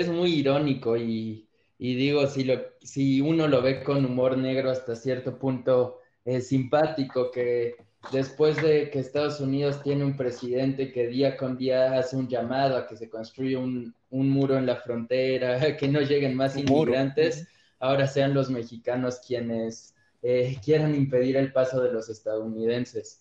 muy 0.08 0.32
irónico 0.32 0.96
y 0.96 1.45
y 1.78 1.94
digo, 1.94 2.26
si, 2.26 2.44
lo, 2.44 2.60
si 2.80 3.20
uno 3.20 3.48
lo 3.48 3.60
ve 3.62 3.82
con 3.82 4.04
humor 4.04 4.38
negro 4.38 4.70
hasta 4.70 4.96
cierto 4.96 5.38
punto 5.38 6.00
es 6.24 6.48
simpático, 6.48 7.30
que 7.30 7.76
después 8.12 8.60
de 8.62 8.90
que 8.90 8.98
Estados 8.98 9.40
Unidos 9.40 9.82
tiene 9.82 10.04
un 10.04 10.16
presidente 10.16 10.92
que 10.92 11.06
día 11.08 11.36
con 11.36 11.56
día 11.56 11.98
hace 11.98 12.16
un 12.16 12.28
llamado 12.28 12.76
a 12.76 12.86
que 12.86 12.96
se 12.96 13.10
construya 13.10 13.58
un, 13.58 13.94
muro 14.10 14.56
en 14.56 14.66
la 14.66 14.76
frontera, 14.76 15.58
que 15.76 15.88
no 15.88 16.00
lleguen 16.00 16.34
más 16.34 16.56
inmigrantes, 16.56 17.46
ahora 17.78 18.06
sean 18.06 18.32
los 18.32 18.50
mexicanos 18.50 19.20
quienes 19.26 19.94
eh, 20.22 20.56
quieran 20.64 20.94
impedir 20.94 21.36
el 21.36 21.52
paso 21.52 21.82
de 21.82 21.92
los 21.92 22.08
estadounidenses. 22.08 23.20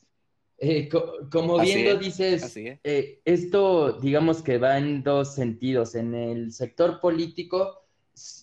Eh, 0.57 0.87
como 1.29 1.59
bien 1.59 1.83
lo 1.83 1.97
dices, 1.97 2.55
eh, 2.55 3.19
esto 3.25 3.99
digamos 3.99 4.41
que 4.41 4.57
va 4.57 4.77
en 4.77 5.03
dos 5.03 5.35
sentidos. 5.35 5.95
En 5.95 6.15
el 6.15 6.53
sector 6.53 7.01
político, 7.01 7.84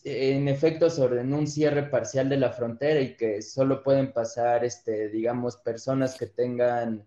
en 0.05 0.49
efecto, 0.49 0.91
se 0.91 1.03
ordenó 1.03 1.39
un 1.39 1.47
cierre 1.47 1.85
parcial 1.85 2.29
de 2.29 2.37
la 2.37 2.51
frontera 2.51 3.01
y 3.01 3.17
que 3.17 3.43
solo 3.43 3.83
pueden 3.83 4.13
pasar, 4.13 4.65
este, 4.65 5.09
digamos, 5.09 5.57
personas 5.57 6.17
que 6.19 6.27
tengan 6.27 7.07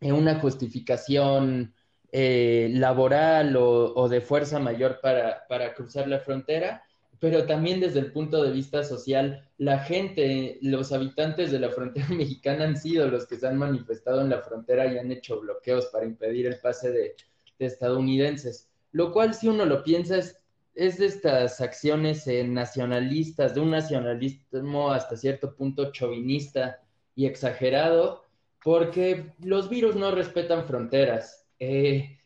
una 0.00 0.38
justificación 0.40 1.74
laboral 2.12 3.56
o, 3.56 4.08
de 4.08 4.20
fuerza 4.20 4.58
mayor 4.60 5.00
para, 5.00 5.46
para 5.48 5.74
cruzar 5.74 6.06
la 6.06 6.20
frontera 6.20 6.84
pero 7.24 7.46
también 7.46 7.80
desde 7.80 8.00
el 8.00 8.12
punto 8.12 8.42
de 8.42 8.50
vista 8.50 8.84
social, 8.84 9.48
la 9.56 9.78
gente, 9.78 10.58
los 10.60 10.92
habitantes 10.92 11.50
de 11.50 11.58
la 11.58 11.70
frontera 11.70 12.06
mexicana 12.10 12.64
han 12.64 12.76
sido 12.76 13.08
los 13.08 13.26
que 13.26 13.38
se 13.38 13.46
han 13.46 13.56
manifestado 13.56 14.20
en 14.20 14.28
la 14.28 14.42
frontera 14.42 14.92
y 14.92 14.98
han 14.98 15.10
hecho 15.10 15.40
bloqueos 15.40 15.86
para 15.86 16.04
impedir 16.04 16.44
el 16.44 16.58
pase 16.58 16.90
de, 16.90 17.16
estadounidenses, 17.58 18.68
lo 18.92 19.10
cual 19.10 19.32
si 19.32 19.48
uno 19.48 19.64
lo 19.64 19.82
piensa 19.82 20.18
es, 20.18 20.36
es 20.74 20.98
de 20.98 21.06
estas 21.06 21.60
acciones 21.60 22.26
eh, 22.26 22.44
nacionalistas, 22.44 23.54
de 23.54 23.60
un 23.60 23.70
nacionalismo 23.70 24.90
hasta 24.90 25.16
cierto 25.16 25.54
punto 25.54 25.92
chauvinista 25.92 26.80
y 27.14 27.26
exagerado, 27.26 28.24
porque 28.62 29.34
los 29.40 29.68
virus 29.68 29.94
no 29.94 30.10
respetan 30.10 30.66
fronteras. 30.66 31.46
Eh, 31.58 32.18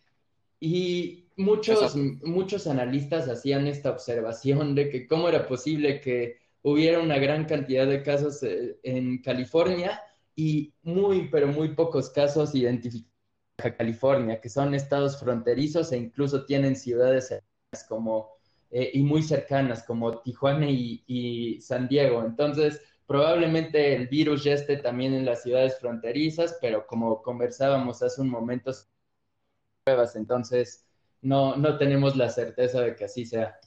y 0.60 1.28
muchos, 1.36 1.94
muchos 1.96 2.66
analistas 2.66 3.28
hacían 3.28 3.66
esta 3.66 3.90
observación 3.90 4.74
de 4.74 4.88
que 4.88 5.06
cómo 5.06 5.28
era 5.28 5.46
posible 5.46 6.00
que 6.00 6.38
hubiera 6.62 7.00
una 7.00 7.18
gran 7.18 7.44
cantidad 7.44 7.86
de 7.86 8.02
casos 8.02 8.42
eh, 8.42 8.78
en 8.82 9.20
California 9.22 10.00
y 10.34 10.72
muy, 10.82 11.28
pero 11.28 11.48
muy 11.48 11.74
pocos 11.74 12.10
casos 12.10 12.54
identificados 12.54 13.12
en 13.62 13.72
California, 13.72 14.40
que 14.40 14.48
son 14.48 14.74
estados 14.74 15.18
fronterizos 15.18 15.92
e 15.92 15.98
incluso 15.98 16.44
tienen 16.44 16.76
ciudades 16.76 17.34
como 17.88 18.37
eh, 18.70 18.90
y 18.94 19.02
muy 19.02 19.22
cercanas 19.22 19.82
como 19.84 20.18
Tijuana 20.20 20.68
y, 20.68 21.02
y, 21.06 21.60
San 21.60 21.88
Diego. 21.88 22.22
Entonces, 22.24 22.82
probablemente 23.06 23.94
el 23.94 24.08
virus 24.08 24.44
ya 24.44 24.52
esté 24.52 24.76
también 24.76 25.14
en 25.14 25.24
las 25.24 25.42
ciudades 25.42 25.78
fronterizas, 25.78 26.58
pero 26.60 26.86
como 26.86 27.22
conversábamos 27.22 28.02
hace 28.02 28.20
un 28.20 28.28
momento, 28.28 28.72
pruebas, 29.84 30.16
entonces 30.16 30.86
no, 31.22 31.56
no 31.56 31.78
tenemos 31.78 32.16
la 32.16 32.28
certeza 32.28 32.82
de 32.82 32.94
que 32.94 33.04
así 33.04 33.24
sea. 33.24 33.58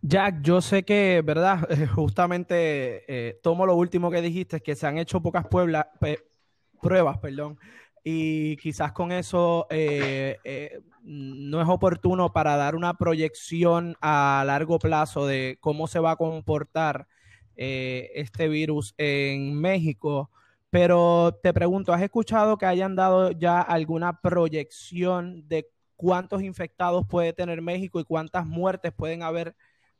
Jack, 0.00 0.42
yo 0.42 0.60
sé 0.60 0.82
que, 0.82 1.22
¿verdad? 1.24 1.68
Justamente 1.94 3.04
eh, 3.08 3.40
tomo 3.42 3.66
lo 3.66 3.76
último 3.76 4.10
que 4.10 4.20
dijiste, 4.20 4.60
que 4.60 4.74
se 4.74 4.86
han 4.86 4.98
hecho 4.98 5.20
pocas 5.20 5.46
pruebas, 5.46 7.18
perdón, 7.18 7.58
y 8.04 8.56
quizás 8.56 8.92
con 8.92 9.12
eso 9.12 9.66
eh, 9.70 10.38
eh, 10.44 10.80
no 11.02 11.60
es 11.62 11.68
oportuno 11.68 12.32
para 12.32 12.56
dar 12.56 12.74
una 12.74 12.94
proyección 12.94 13.96
a 14.00 14.42
largo 14.46 14.78
plazo 14.78 15.26
de 15.26 15.58
cómo 15.60 15.86
se 15.86 16.00
va 16.00 16.12
a 16.12 16.16
comportar 16.16 17.06
este 17.54 18.48
virus 18.48 18.94
en 18.96 19.54
México. 19.54 20.30
Pero 20.70 21.38
te 21.42 21.52
pregunto, 21.52 21.92
¿has 21.92 22.02
escuchado 22.02 22.56
que 22.56 22.66
hayan 22.66 22.96
dado 22.96 23.30
ya 23.30 23.60
alguna 23.60 24.20
proyección 24.20 25.46
de 25.46 25.68
cuántos 25.96 26.42
infectados 26.42 27.06
puede 27.06 27.32
tener 27.32 27.62
México 27.62 28.00
y 28.00 28.04
cuántas 28.04 28.46
muertes 28.46 28.92
pueden 28.92 29.22
haber 29.22 29.54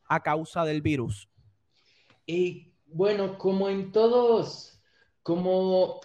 a 0.06 0.20
causa 0.20 0.64
del 0.64 0.82
virus? 0.82 1.28
Y 2.26 2.72
bueno, 2.86 3.38
como 3.38 3.68
en 3.68 3.92
todos, 3.92 4.80
como, 5.22 6.00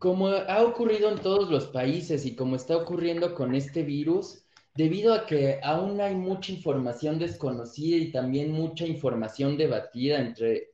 como 0.00 0.28
ha 0.28 0.62
ocurrido 0.64 1.10
en 1.12 1.18
todos 1.18 1.50
los 1.50 1.66
países 1.66 2.24
y 2.24 2.34
como 2.34 2.56
está 2.56 2.74
ocurriendo 2.74 3.34
con 3.34 3.54
este 3.54 3.82
virus, 3.82 4.46
debido 4.74 5.12
a 5.12 5.26
que 5.26 5.60
aún 5.62 6.00
hay 6.00 6.14
mucha 6.14 6.52
información 6.52 7.18
desconocida 7.18 7.98
y 7.98 8.10
también 8.10 8.50
mucha 8.50 8.86
información 8.86 9.58
debatida 9.58 10.18
entre 10.18 10.70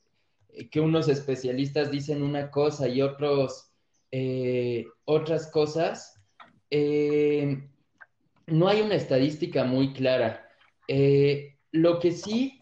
eh, 0.50 0.70
que 0.70 0.78
unos 0.78 1.08
especialistas 1.08 1.90
dicen 1.90 2.22
una 2.22 2.52
cosa 2.52 2.86
y 2.86 3.02
otros 3.02 3.72
eh, 4.12 4.86
otras 5.06 5.50
cosas, 5.50 6.22
eh, 6.70 7.68
no 8.46 8.68
hay 8.68 8.80
una 8.80 8.94
estadística 8.94 9.64
muy 9.64 9.92
clara. 9.92 10.48
Lo 11.72 11.98
que 11.98 12.12
sí 12.12 12.55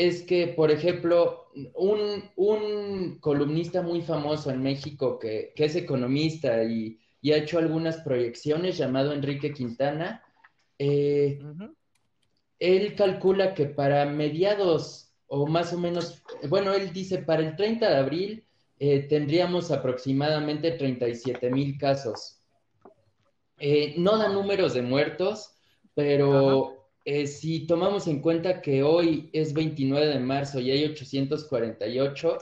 es 0.00 0.22
que, 0.22 0.46
por 0.46 0.70
ejemplo, 0.70 1.50
un, 1.74 3.18
columnista 3.20 3.82
muy 3.82 4.00
famoso 4.00 4.50
en 4.50 4.62
México 4.62 5.18
que, 5.18 5.52
es 5.54 5.76
economista 5.76 6.64
y, 6.64 6.98
ha 7.30 7.36
hecho 7.36 7.58
algunas 7.58 7.98
proyecciones, 7.98 8.78
llamado 8.78 9.12
Enrique 9.12 9.52
Quintana, 9.52 10.24
eh, 10.78 11.38
él 12.58 12.94
calcula 12.94 13.52
que 13.52 13.66
para 13.66 14.06
mediados 14.06 15.12
o 15.26 15.46
más 15.46 15.74
o 15.74 15.78
menos, 15.78 16.22
bueno, 16.48 16.72
él 16.72 16.94
dice 16.94 17.18
para 17.18 17.42
el 17.42 17.54
30 17.54 17.90
de 17.90 17.96
abril 17.96 18.44
eh, 18.78 19.00
tendríamos 19.00 19.70
aproximadamente 19.70 20.70
37 20.70 21.50
mil 21.50 21.76
casos. 21.76 22.38
Eh, 23.58 23.96
no 23.98 24.16
da 24.16 24.30
números 24.30 24.72
de 24.72 24.80
muertos, 24.80 25.56
pero 25.94 26.79
eh, 27.12 27.26
si 27.26 27.66
tomamos 27.66 28.06
en 28.06 28.20
cuenta 28.20 28.62
que 28.62 28.84
hoy 28.84 29.30
es 29.32 29.52
29 29.52 30.06
de 30.06 30.20
marzo 30.20 30.60
y 30.60 30.70
hay 30.70 30.84
848, 30.84 32.38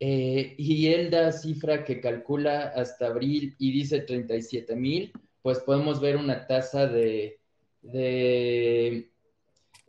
eh, 0.00 0.54
y 0.58 0.88
él 0.88 1.10
da 1.10 1.32
cifra 1.32 1.82
que 1.82 1.98
calcula 1.98 2.74
hasta 2.76 3.06
abril 3.06 3.54
y 3.58 3.72
dice 3.72 4.00
37 4.00 4.76
mil, 4.76 5.12
pues 5.40 5.60
podemos 5.60 5.98
ver 5.98 6.18
una 6.18 6.46
tasa 6.46 6.86
de, 6.86 7.40
de, 7.80 9.10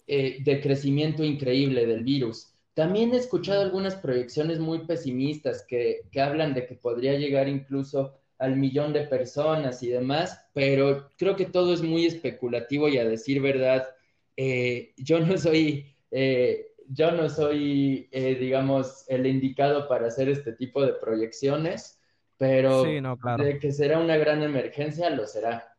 de 0.08 0.62
crecimiento 0.62 1.26
increíble 1.26 1.86
del 1.86 2.06
virus. 2.06 2.54
También 2.76 3.14
he 3.14 3.18
escuchado 3.18 3.62
algunas 3.62 3.98
proyecciones 3.98 4.58
muy 4.58 4.86
pesimistas 4.86 5.66
que, 5.68 6.04
que 6.12 6.22
hablan 6.22 6.54
de 6.54 6.66
que 6.66 6.76
podría 6.76 7.20
llegar 7.20 7.50
incluso 7.50 8.14
al 8.38 8.56
millón 8.56 8.94
de 8.94 9.02
personas 9.02 9.84
y 9.84 9.90
demás, 9.90 10.46
pero 10.54 11.10
creo 11.18 11.36
que 11.36 11.46
todo 11.46 11.74
es 11.74 11.82
muy 11.82 12.06
especulativo 12.06 12.88
y 12.88 12.98
a 13.00 13.04
decir 13.04 13.42
verdad, 13.42 13.86
eh, 14.36 14.94
yo 14.98 15.20
no 15.20 15.38
soy, 15.38 15.96
eh, 16.12 16.68
yo 16.88 17.12
no 17.12 17.30
soy, 17.30 18.10
eh, 18.12 18.36
digamos, 18.36 19.06
el 19.08 19.26
indicado 19.26 19.88
para 19.88 20.08
hacer 20.08 20.30
este 20.30 20.54
tipo 20.54 20.86
de 20.86 20.94
proyecciones, 20.94 22.00
pero 22.38 22.84
de 22.84 23.60
que 23.60 23.72
será 23.72 24.00
una 24.00 24.18
gran 24.18 24.44
emergencia, 24.44 25.10
lo 25.10 25.26
será. 25.28 25.73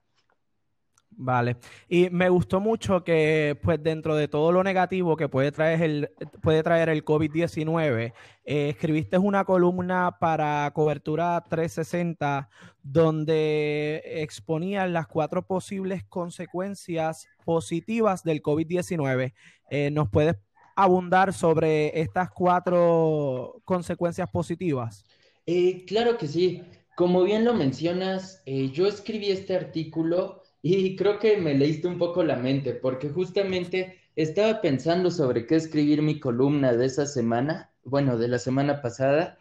Vale. 1.17 1.57
Y 1.89 2.11
me 2.11 2.29
gustó 2.29 2.61
mucho 2.61 3.05
que, 3.05 3.59
pues, 3.63 3.83
dentro 3.83 4.17
de 4.17 4.27
todo 4.27 4.51
lo 4.51 4.65
negativo 4.65 5.17
que 5.17 5.29
puede 5.29 5.53
traer 5.53 5.83
el, 5.83 6.11
puede 6.43 6.63
traer 6.63 6.89
el 6.89 7.05
COVID-19, 7.05 8.13
eh, 8.45 8.69
escribiste 8.69 9.19
una 9.19 9.45
columna 9.45 10.17
para 10.19 10.71
Cobertura 10.75 11.45
360 11.49 12.49
donde 12.83 14.03
exponían 14.05 14.93
las 14.93 15.07
cuatro 15.07 15.47
posibles 15.47 16.05
consecuencias 16.05 17.29
positivas 17.45 18.25
del 18.25 18.43
COVID-19. 18.43 19.33
Eh, 19.71 19.91
¿Nos 19.91 20.09
puedes 20.11 20.37
abundar 20.77 21.33
sobre 21.33 22.01
estas 22.01 22.31
cuatro 22.31 23.63
consecuencias 23.65 24.29
positivas? 24.29 25.05
Eh, 25.47 25.85
claro 25.87 26.19
que 26.19 26.27
sí. 26.27 26.63
Como 26.97 27.23
bien 27.25 27.45
lo 27.45 27.55
mencionas, 27.55 28.43
yo 28.47 28.87
escribí 28.87 29.31
este 29.31 29.57
artículo 29.57 30.44
y 30.67 30.97
creo 30.97 31.19
que 31.19 31.37
me 31.37 31.53
leíste 31.53 31.87
un 31.89 31.99
poco 31.99 32.25
la 32.25 32.37
mente, 32.37 32.73
porque 32.73 33.11
justamente 33.11 33.99
estaba 34.17 34.63
pensando 34.63 35.11
sobre 35.11 35.47
qué 35.47 35.57
escribir 35.57 36.01
mi 36.01 36.19
columna 36.19 36.73
de 36.73 36.87
esa 36.87 37.05
semana, 37.05 37.71
bueno, 37.85 38.17
de 38.17 38.29
la 38.29 38.39
semana 38.39 38.81
pasada, 38.81 39.39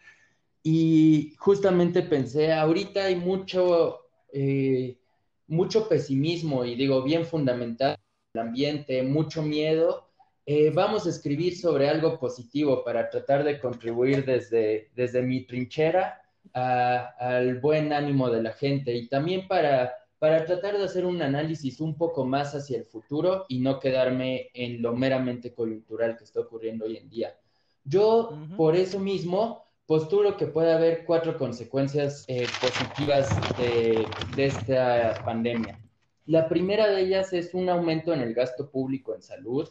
y 0.62 1.32
justamente 1.38 2.02
pensé, 2.02 2.52
ahorita 2.52 3.06
hay 3.06 3.16
mucho, 3.16 4.00
eh, 4.34 4.98
mucho 5.46 5.88
pesimismo, 5.88 6.66
y 6.66 6.74
digo, 6.74 7.02
bien 7.02 7.24
fundamental, 7.24 7.96
el 8.34 8.40
ambiente, 8.42 9.02
mucho 9.02 9.40
miedo. 9.40 10.10
Eh, 10.44 10.72
vamos 10.74 11.06
a 11.06 11.10
escribir 11.10 11.56
sobre 11.56 11.88
algo 11.88 12.18
positivo 12.20 12.84
para 12.84 13.08
tratar 13.08 13.44
de 13.44 13.58
contribuir 13.58 14.26
desde, 14.26 14.90
desde 14.94 15.22
mi 15.22 15.46
trinchera 15.46 16.20
al 16.52 17.60
buen 17.60 17.94
ánimo 17.94 18.28
de 18.28 18.42
la 18.42 18.52
gente 18.52 18.94
y 18.94 19.08
también 19.08 19.48
para 19.48 20.03
para 20.24 20.46
tratar 20.46 20.78
de 20.78 20.84
hacer 20.84 21.04
un 21.04 21.20
análisis 21.20 21.82
un 21.82 21.98
poco 21.98 22.24
más 22.24 22.54
hacia 22.54 22.78
el 22.78 22.86
futuro 22.86 23.44
y 23.46 23.58
no 23.58 23.78
quedarme 23.78 24.48
en 24.54 24.80
lo 24.80 24.96
meramente 24.96 25.52
coyuntural 25.52 26.16
que 26.16 26.24
está 26.24 26.40
ocurriendo 26.40 26.86
hoy 26.86 26.96
en 26.96 27.10
día. 27.10 27.36
Yo, 27.84 28.30
por 28.56 28.74
eso 28.74 28.98
mismo, 28.98 29.66
postulo 29.84 30.38
que 30.38 30.46
puede 30.46 30.72
haber 30.72 31.04
cuatro 31.04 31.36
consecuencias 31.36 32.24
eh, 32.26 32.46
positivas 32.58 33.28
de, 33.58 34.06
esta 34.42 35.22
pandemia. 35.26 35.78
La 36.24 36.48
primera 36.48 36.88
de 36.88 37.02
ellas 37.02 37.34
es 37.34 37.52
un 37.52 37.68
aumento 37.68 38.14
en 38.14 38.22
el 38.22 38.32
gasto 38.32 38.70
público 38.70 39.14
en 39.14 39.20
salud. 39.20 39.68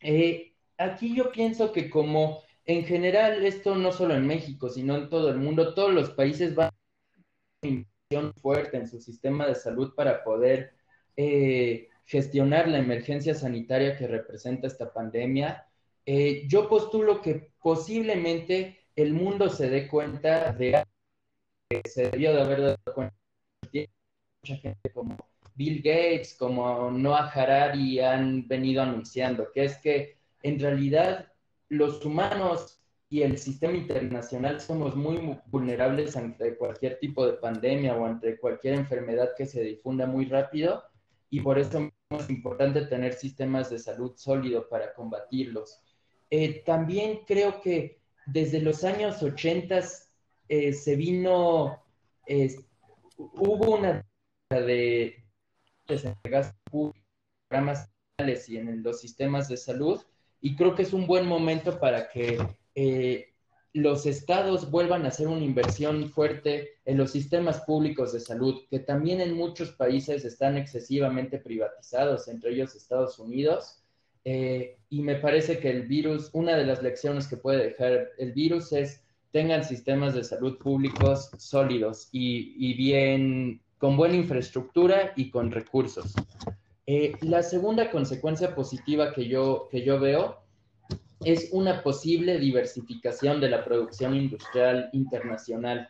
Eh, 0.00 0.52
aquí 0.78 1.14
yo 1.14 1.30
pienso 1.30 1.70
que 1.70 1.88
como 1.88 2.42
en 2.64 2.84
general 2.86 3.46
esto 3.46 3.76
no 3.76 3.92
solo 3.92 4.16
en 4.16 4.26
México, 4.26 4.68
sino 4.68 4.96
en 4.96 5.08
todo 5.08 5.28
el 5.28 5.38
mundo, 5.38 5.74
todos 5.74 5.94
los 5.94 6.10
países 6.10 6.56
van 6.56 6.70
a 7.62 7.93
fuerte 8.40 8.76
en 8.76 8.88
su 8.88 9.00
sistema 9.00 9.46
de 9.46 9.54
salud 9.54 9.94
para 9.94 10.22
poder 10.24 10.74
eh, 11.16 11.88
gestionar 12.06 12.68
la 12.68 12.78
emergencia 12.78 13.34
sanitaria 13.34 13.96
que 13.96 14.06
representa 14.06 14.66
esta 14.66 14.92
pandemia. 14.92 15.66
Eh, 16.06 16.44
yo 16.48 16.68
postulo 16.68 17.22
que 17.22 17.52
posiblemente 17.62 18.88
el 18.96 19.14
mundo 19.14 19.48
se 19.48 19.70
dé 19.70 19.88
cuenta 19.88 20.52
de 20.52 20.84
que 21.68 21.82
se 21.88 22.10
debió 22.10 22.34
de 22.34 22.42
haber 22.42 22.60
dado 22.60 22.76
cuenta 22.94 23.16
mucha 24.42 24.56
gente 24.56 24.90
como 24.90 25.16
Bill 25.54 25.78
Gates, 25.78 26.34
como 26.38 26.90
Noah 26.90 27.30
Harari 27.30 28.00
han 28.00 28.46
venido 28.46 28.82
anunciando, 28.82 29.50
que 29.52 29.64
es 29.64 29.78
que 29.78 30.18
en 30.42 30.58
realidad 30.60 31.32
los 31.68 32.04
humanos 32.04 32.83
y 33.08 33.22
el 33.22 33.38
sistema 33.38 33.76
internacional 33.76 34.60
somos 34.60 34.96
muy 34.96 35.38
vulnerables 35.46 36.16
ante 36.16 36.56
cualquier 36.56 36.98
tipo 36.98 37.26
de 37.26 37.34
pandemia 37.34 37.94
o 37.94 38.04
ante 38.06 38.38
cualquier 38.38 38.74
enfermedad 38.74 39.30
que 39.36 39.46
se 39.46 39.62
difunda 39.62 40.06
muy 40.06 40.24
rápido 40.24 40.82
y 41.30 41.40
por 41.40 41.58
eso 41.58 41.90
es 42.10 42.30
importante 42.30 42.82
tener 42.86 43.14
sistemas 43.14 43.70
de 43.70 43.78
salud 43.78 44.12
sólidos 44.16 44.66
para 44.66 44.94
combatirlos. 44.94 45.80
Eh, 46.30 46.62
también 46.64 47.20
creo 47.26 47.60
que 47.60 48.00
desde 48.26 48.60
los 48.60 48.84
años 48.84 49.22
80 49.22 49.80
eh, 50.48 50.72
se 50.72 50.96
vino, 50.96 51.82
hubo 53.16 53.76
una 53.76 54.04
de, 54.50 55.24
programas 57.48 57.90
y 58.46 58.56
en 58.56 58.82
los 58.82 59.00
sistemas 59.00 59.48
de 59.48 59.56
salud 59.56 60.00
y 60.40 60.56
creo 60.56 60.74
que 60.74 60.82
es 60.82 60.92
un 60.92 61.06
buen 61.06 61.26
momento 61.26 61.78
para 61.78 62.08
que 62.08 62.38
eh, 62.74 63.34
los 63.74 64.06
estados 64.06 64.70
vuelvan 64.70 65.04
a 65.04 65.08
hacer 65.08 65.26
una 65.26 65.44
inversión 65.44 66.08
fuerte 66.08 66.74
en 66.84 66.96
los 66.96 67.10
sistemas 67.10 67.60
públicos 67.62 68.12
de 68.12 68.20
salud, 68.20 68.62
que 68.70 68.78
también 68.78 69.20
en 69.20 69.34
muchos 69.34 69.72
países 69.72 70.24
están 70.24 70.56
excesivamente 70.56 71.38
privatizados, 71.38 72.28
entre 72.28 72.52
ellos 72.52 72.76
Estados 72.76 73.18
Unidos. 73.18 73.82
Eh, 74.24 74.78
y 74.90 75.02
me 75.02 75.16
parece 75.16 75.58
que 75.58 75.70
el 75.70 75.82
virus, 75.82 76.30
una 76.32 76.56
de 76.56 76.64
las 76.64 76.82
lecciones 76.82 77.26
que 77.26 77.36
puede 77.36 77.70
dejar 77.70 78.10
el 78.16 78.32
virus 78.32 78.72
es 78.72 79.02
tengan 79.32 79.64
sistemas 79.64 80.14
de 80.14 80.22
salud 80.22 80.56
públicos 80.58 81.28
sólidos 81.38 82.08
y, 82.12 82.72
bien 82.74 83.60
con 83.78 83.96
buena 83.96 84.14
infraestructura 84.14 85.12
y 85.16 85.28
con 85.30 85.50
recursos. 85.50 86.14
Eh, 86.86 87.14
la 87.22 87.42
segunda 87.42 87.90
consecuencia 87.90 88.54
positiva 88.54 89.12
que 89.12 89.26
yo, 89.26 89.66
que 89.72 89.82
yo 89.82 89.98
veo 89.98 90.43
es 91.24 91.48
una 91.52 91.82
posible 91.82 92.38
diversificación 92.38 93.40
de 93.40 93.50
la 93.50 93.64
producción 93.64 94.14
industrial 94.14 94.90
internacional. 94.92 95.88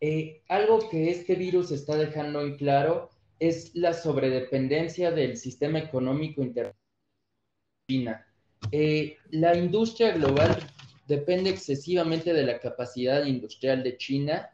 Eh, 0.00 0.42
algo 0.48 0.88
que 0.88 1.10
este 1.10 1.34
virus 1.34 1.70
está 1.70 1.96
dejando 1.96 2.40
en 2.40 2.56
claro 2.56 3.10
es 3.38 3.74
la 3.74 3.92
sobredependencia 3.92 5.10
del 5.10 5.36
sistema 5.36 5.78
económico 5.78 6.42
internacional. 6.42 6.80
China. 7.88 8.26
Eh, 8.72 9.16
la 9.30 9.56
industria 9.56 10.10
global 10.12 10.58
depende 11.06 11.50
excesivamente 11.50 12.32
de 12.32 12.42
la 12.42 12.58
capacidad 12.58 13.24
industrial 13.24 13.84
de 13.84 13.96
China 13.96 14.50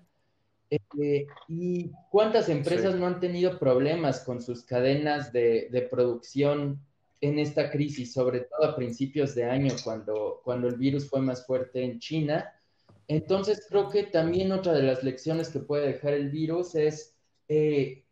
eh, 1.03 1.27
¿Y 1.49 1.91
cuántas 2.11 2.49
empresas 2.49 2.95
no 2.95 3.07
han 3.07 3.21
tenido 3.21 3.59
problemas 3.59 4.21
con 4.21 4.41
sus 4.41 4.65
cadenas 4.65 5.31
de, 5.31 5.89
producción 5.91 6.81
en 7.23 7.39
esta 7.39 7.71
crisis, 7.71 8.13
sobre 8.13 8.41
todo 8.41 8.69
a 8.69 8.77
principios 8.77 9.35
de 9.35 9.45
año, 9.45 9.73
cuando, 9.83 10.41
cuando 10.45 10.69
el 10.69 10.77
virus 10.77 11.09
fue 11.09 11.23
más 11.23 11.47
fuerte 11.47 11.83
en 11.83 12.01
China? 12.01 12.53
Entonces, 13.09 13.65
creo 13.69 13.89
que 13.89 14.03
también 14.03 14.53
otra 14.53 14.75
de 14.75 14.83
las 14.83 15.03
lecciones 15.03 15.49
que 15.49 15.61
puede 15.61 15.87
dejar 15.87 16.15
el 16.15 16.31
virus 16.31 16.75
es 16.75 17.15
eh, 17.49 18.05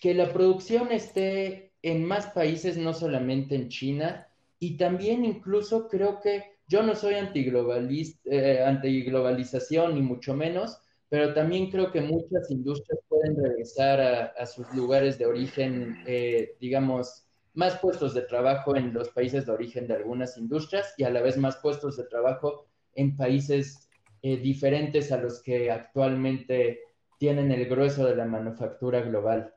que 0.00 0.14
la 0.14 0.32
producción 0.32 0.92
esté 0.92 1.72
en 1.82 2.04
más 2.04 2.28
países, 2.28 2.76
no 2.76 2.94
solamente 2.94 3.56
en 3.56 3.68
China, 3.68 4.28
y 4.60 4.76
también 4.76 5.24
incluso 5.24 5.88
creo 5.88 6.20
que 6.20 6.58
yo 6.68 6.82
no 6.82 6.94
soy 6.94 7.14
eh, 7.14 8.62
antiglobalización, 8.64 9.94
ni 9.94 10.02
mucho 10.02 10.34
menos, 10.34 10.78
pero 11.08 11.34
también 11.34 11.70
creo 11.70 11.90
que 11.90 12.02
muchas 12.02 12.50
industrias 12.50 13.00
pueden 13.08 13.42
regresar 13.42 14.00
a, 14.38 14.46
sus 14.46 14.70
lugares 14.74 15.18
de 15.18 15.26
origen, 15.26 16.04
eh, 16.06 16.56
digamos, 16.60 17.27
más 17.54 17.78
puestos 17.78 18.14
de 18.14 18.22
trabajo 18.22 18.76
en 18.76 18.92
los 18.92 19.08
países 19.10 19.46
de 19.46 19.52
origen 19.52 19.86
de 19.86 19.94
algunas 19.94 20.36
industrias 20.36 20.94
y 20.96 21.04
a 21.04 21.10
la 21.10 21.20
vez 21.20 21.36
más 21.36 21.56
puestos 21.56 21.96
de 21.96 22.04
trabajo 22.04 22.66
en 22.94 23.16
países 23.16 23.88
eh, 24.22 24.36
diferentes 24.36 25.12
a 25.12 25.18
los 25.18 25.42
que 25.42 25.70
actualmente 25.70 26.80
tienen 27.18 27.50
el 27.52 27.68
grueso 27.68 28.04
de 28.04 28.16
la 28.16 28.24
manufactura 28.24 29.00
global. 29.00 29.52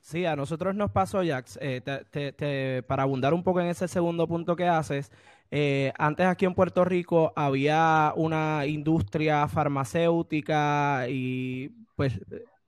Sí, 0.00 0.24
a 0.24 0.36
nosotros 0.36 0.74
nos 0.74 0.90
pasó, 0.90 1.22
Jax, 1.22 1.58
eh, 1.60 2.82
para 2.86 3.02
abundar 3.02 3.34
un 3.34 3.42
poco 3.42 3.60
en 3.60 3.66
ese 3.66 3.88
segundo 3.88 4.26
punto 4.26 4.56
que 4.56 4.66
haces, 4.66 5.10
eh, 5.50 5.92
antes 5.98 6.26
aquí 6.26 6.44
en 6.44 6.54
Puerto 6.54 6.84
Rico 6.84 7.32
había 7.34 8.12
una 8.16 8.66
industria 8.66 9.48
farmacéutica 9.48 11.06
y 11.08 11.70
pues, 11.96 12.20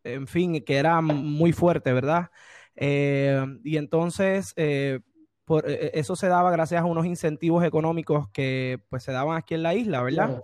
en 0.03 0.27
fin, 0.27 0.63
que 0.65 0.77
era 0.77 1.01
muy 1.01 1.53
fuerte, 1.53 1.93
¿verdad? 1.93 2.31
Eh, 2.83 3.45
y 3.63 3.77
entonces, 3.77 4.55
eh, 4.57 5.01
por, 5.45 5.71
e, 5.71 5.91
eso 5.95 6.17
se 6.17 6.29
daba 6.29 6.51
gracias 6.51 6.81
a 6.81 6.87
unos 6.87 7.05
incentivos 7.05 7.63
económicos 7.63 8.29
que 8.31 8.81
pues 8.89 9.03
se 9.03 9.13
daban 9.13 9.37
aquí 9.37 9.55
en 9.55 9.63
la 9.63 9.75
isla, 9.75 10.03
¿verdad? 10.03 10.43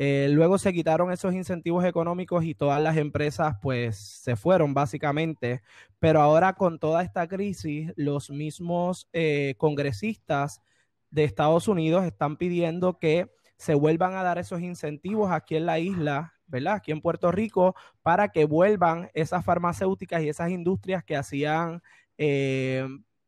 luego 0.00 0.58
se 0.58 0.72
quitaron 0.72 1.10
esos 1.10 1.34
incentivos 1.34 1.84
económicos 1.84 2.44
y 2.44 2.54
todas 2.54 2.80
las 2.80 2.96
empresas 2.96 3.56
pues 3.60 3.96
se 3.96 4.36
fueron 4.36 4.72
básicamente, 4.72 5.60
pero 5.98 6.20
ahora 6.20 6.52
con 6.52 6.78
toda 6.78 7.02
esta 7.02 7.26
crisis, 7.26 7.92
los 7.96 8.30
mismos 8.30 9.08
congresistas 9.56 10.62
de 11.10 11.24
Estados 11.24 11.66
Unidos 11.66 12.04
están 12.04 12.36
pidiendo 12.36 13.00
que 13.00 13.28
se 13.56 13.74
vuelvan 13.74 14.14
a 14.14 14.22
dar 14.22 14.38
esos 14.38 14.60
incentivos 14.60 15.32
aquí 15.32 15.56
en 15.56 15.66
la 15.66 15.80
isla, 15.80 16.37
¿verdad? 16.48 16.74
Aquí 16.74 16.92
en 16.92 17.00
Puerto 17.00 17.30
Rico, 17.30 17.74
para 18.02 18.28
que 18.28 18.44
vuelvan 18.44 19.10
esas 19.14 19.44
farmacéuticas 19.44 20.22
y 20.22 20.28
esas 20.28 20.50
industrias 20.50 21.04
que 21.04 21.16
hacían 21.16 21.82
eh, 22.16 22.86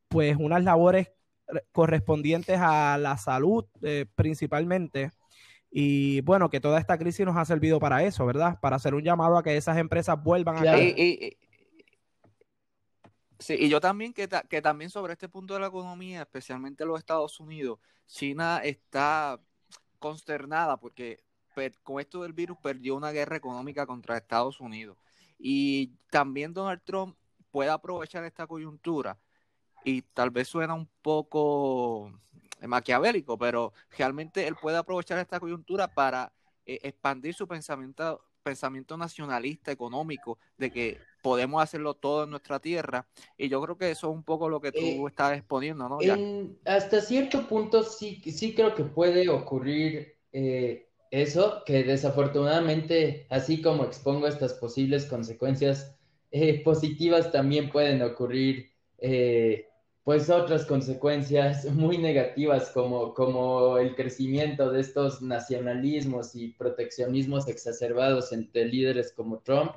pues 0.09 0.37
unas 0.37 0.65
labores 0.65 1.13
correspondientes 1.73 2.59
a 2.61 2.99
la 2.99 3.17
salud 3.17 3.65
eh, 3.83 4.07
principalmente. 4.15 5.13
Y 5.71 6.21
bueno, 6.23 6.51
que 6.51 6.61
toda 6.61 6.81
esta 6.81 6.99
crisis 6.99 7.25
nos 7.25 7.37
ha 7.37 7.45
servido 7.45 7.79
para 7.79 8.03
eso, 8.03 8.27
¿verdad? 8.27 8.59
Para 8.61 8.77
hacer 8.77 8.95
un 8.95 9.05
llamado 9.05 9.37
a 9.37 9.43
que 9.43 9.57
esas 9.57 9.79
empresas 9.79 10.21
vuelvan 10.21 10.67
a... 10.67 10.77
Sí, 13.39 13.55
y 13.59 13.69
yo 13.71 13.81
también 13.81 14.13
que, 14.13 14.29
que 14.51 14.61
también 14.61 14.91
sobre 14.91 15.15
este 15.15 15.29
punto 15.29 15.55
de 15.55 15.61
la 15.61 15.69
economía, 15.69 16.21
especialmente 16.21 16.85
los 16.85 16.99
Estados 16.99 17.41
Unidos, 17.41 17.79
China 18.07 18.61
está 18.63 19.41
consternada 19.99 20.77
porque 20.77 21.25
con 21.83 22.01
esto 22.01 22.23
del 22.23 22.33
virus 22.33 22.59
perdió 22.63 22.97
una 22.97 23.13
guerra 23.13 23.37
económica 23.37 23.87
contra 23.87 24.17
Estados 24.17 24.61
Unidos. 24.61 24.97
Y 25.39 25.93
también 26.11 26.53
Donald 26.53 26.83
Trump 26.85 27.17
puede 27.51 27.71
aprovechar 27.71 28.25
esta 28.25 28.47
coyuntura 28.47 29.19
y 29.85 30.03
tal 30.03 30.31
vez 30.31 30.49
suena 30.49 30.75
un 30.75 30.89
poco 31.03 32.13
maquiavélico, 32.67 33.39
pero 33.39 33.73
realmente 33.97 34.47
él 34.47 34.57
puede 34.61 34.77
aprovechar 34.77 35.19
esta 35.19 35.41
coyuntura 35.41 35.89
para 35.89 36.33
eh, 36.67 36.79
expandir 36.83 37.35
su 37.35 37.49
pensamiento 37.49 38.21
pensamiento 38.43 38.97
nacionalista 38.97 39.71
económico 39.71 40.39
de 40.57 40.71
que 40.71 40.99
podemos 41.23 41.63
hacerlo 41.63 41.95
todo 41.95 42.25
en 42.25 42.31
nuestra 42.31 42.59
tierra 42.59 43.07
y 43.37 43.49
yo 43.49 43.61
creo 43.63 43.77
que 43.77 43.91
eso 43.91 44.09
es 44.09 44.15
un 44.15 44.23
poco 44.23 44.49
lo 44.49 44.61
que 44.61 44.73
tú 44.73 44.79
eh, 44.79 45.05
estás 45.09 45.37
exponiendo, 45.37 45.89
¿no? 45.89 45.99
hasta 46.65 47.01
cierto 47.03 47.47
punto 47.47 47.83
sí, 47.83 48.23
sí 48.33 48.55
creo 48.55 48.75
que 48.75 48.85
puede 48.85 49.29
ocurrir 49.29 50.17
eh, 50.33 50.90
eso, 51.11 51.63
que 51.67 51.85
desafortunadamente, 51.85 53.27
así 53.31 53.61
como 53.63 53.85
expongo 53.85 54.27
estas 54.27 54.55
posibles 54.55 55.07
consecuencias 55.07 55.97
eh, 56.31 56.63
positivas, 56.63 57.33
también 57.33 57.71
pueden 57.71 58.03
ocurrir 58.03 58.71
pues 60.05 60.29
otras 60.31 60.65
consecuencias 60.65 61.65
muy 61.73 61.99
negativas 61.99 62.71
como, 62.71 63.15
como 63.15 63.79
el 63.79 63.95
crecimiento 63.95 64.71
de 64.71 64.81
estos 64.81 65.23
nacionalismos 65.23 66.35
y 66.35 66.49
proteccionismos 66.49 67.49
exacerbados 67.49 68.33
entre 68.33 68.65
líderes 68.65 69.13
como 69.13 69.39
Trump. 69.39 69.73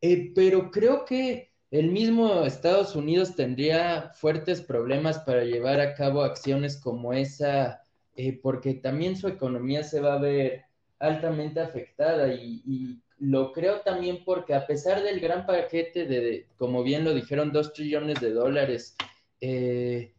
Eh, 0.00 0.32
pero 0.34 0.70
creo 0.70 1.04
que 1.04 1.52
el 1.70 1.90
mismo 1.90 2.44
Estados 2.44 2.94
Unidos 2.94 3.34
tendría 3.34 4.12
fuertes 4.14 4.60
problemas 4.60 5.18
para 5.18 5.44
llevar 5.44 5.80
a 5.80 5.94
cabo 5.94 6.22
acciones 6.22 6.76
como 6.76 7.12
esa, 7.12 7.82
eh, 8.16 8.38
porque 8.42 8.74
también 8.74 9.16
su 9.16 9.28
economía 9.28 9.82
se 9.82 10.00
va 10.00 10.14
a 10.14 10.20
ver 10.20 10.64
altamente 10.98 11.60
afectada 11.60 12.32
y, 12.32 13.02
lo 13.18 13.52
creo 13.52 13.80
también 13.80 14.24
porque 14.26 14.52
a 14.52 14.66
pesar 14.66 15.02
del 15.02 15.20
gran 15.20 15.46
paquete 15.46 16.04
de, 16.04 16.46
como 16.58 16.82
bien 16.82 17.02
lo 17.02 17.14
dijeron, 17.14 17.50
dos 17.50 17.72
trillones 17.72 18.20
de 18.20 18.30
dólares, 18.30 18.94
eh, 19.40 20.12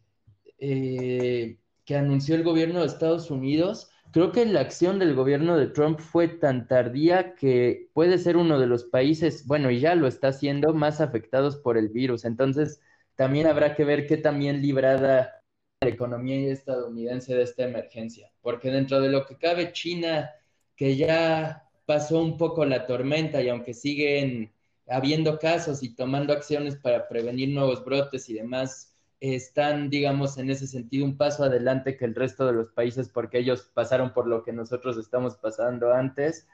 que 0.58 1.96
anunció 1.96 2.34
el 2.34 2.44
gobierno 2.44 2.80
de 2.80 2.88
Estados 2.88 3.30
Unidos, 3.30 3.92
creo 4.12 4.32
que 4.32 4.46
la 4.46 4.62
acción 4.62 5.00
del 5.00 5.16
gobierno 5.16 5.58
de 5.58 5.68
Trump 5.68 6.00
fue 6.00 6.28
tan 6.28 6.68
tardía 6.68 7.36
que 7.36 7.90
puede 7.94 8.18
ser 8.18 8.38
uno 8.38 8.60
de 8.60 8.68
los 8.68 8.86
países, 8.86 9.46
bueno, 9.46 9.70
y 9.70 9.80
ya 9.80 9.96
lo 9.96 10.08
está 10.08 10.30
haciendo, 10.30 10.74
más 10.74 11.02
afectados 11.02 11.58
por 11.58 11.78
el 11.78 11.90
virus. 11.90 12.26
Entonces, 12.26 12.82
también 13.16 13.48
habrá 13.48 13.76
que 13.76 13.86
ver 13.86 14.08
qué 14.08 14.18
también 14.18 14.62
librada 14.62 15.37
la 15.82 15.90
economía 15.90 16.52
estadounidense 16.52 17.36
de 17.36 17.44
esta 17.44 17.64
emergencia, 17.64 18.32
porque 18.42 18.72
dentro 18.72 19.00
de 19.00 19.10
lo 19.10 19.26
que 19.26 19.38
cabe 19.38 19.74
China, 19.74 20.32
que 20.76 20.96
ya 20.96 21.70
pasó 21.86 22.20
un 22.22 22.38
poco 22.38 22.66
la 22.66 22.88
tormenta 22.88 23.42
y 23.42 23.50
aunque 23.50 23.74
siguen 23.74 24.52
habiendo 24.88 25.38
casos 25.38 25.84
y 25.84 25.94
tomando 25.94 26.34
acciones 26.34 26.76
para 26.78 27.08
prevenir 27.08 27.50
nuevos 27.50 27.84
brotes 27.86 28.28
y 28.30 28.34
demás, 28.34 28.96
están, 29.20 29.90
digamos, 29.90 30.38
en 30.38 30.50
ese 30.50 30.68
sentido 30.68 31.06
un 31.06 31.18
paso 31.18 31.44
adelante 31.44 31.98
que 31.98 32.06
el 32.06 32.16
resto 32.16 32.46
de 32.46 32.54
los 32.54 32.72
países 32.72 33.10
porque 33.10 33.40
ellos 33.40 33.70
pasaron 33.74 34.14
por 34.14 34.28
lo 34.28 34.44
que 34.44 34.54
nosotros 34.54 34.98
estamos 34.98 35.38
pasando 35.38 35.94
antes 35.94 36.48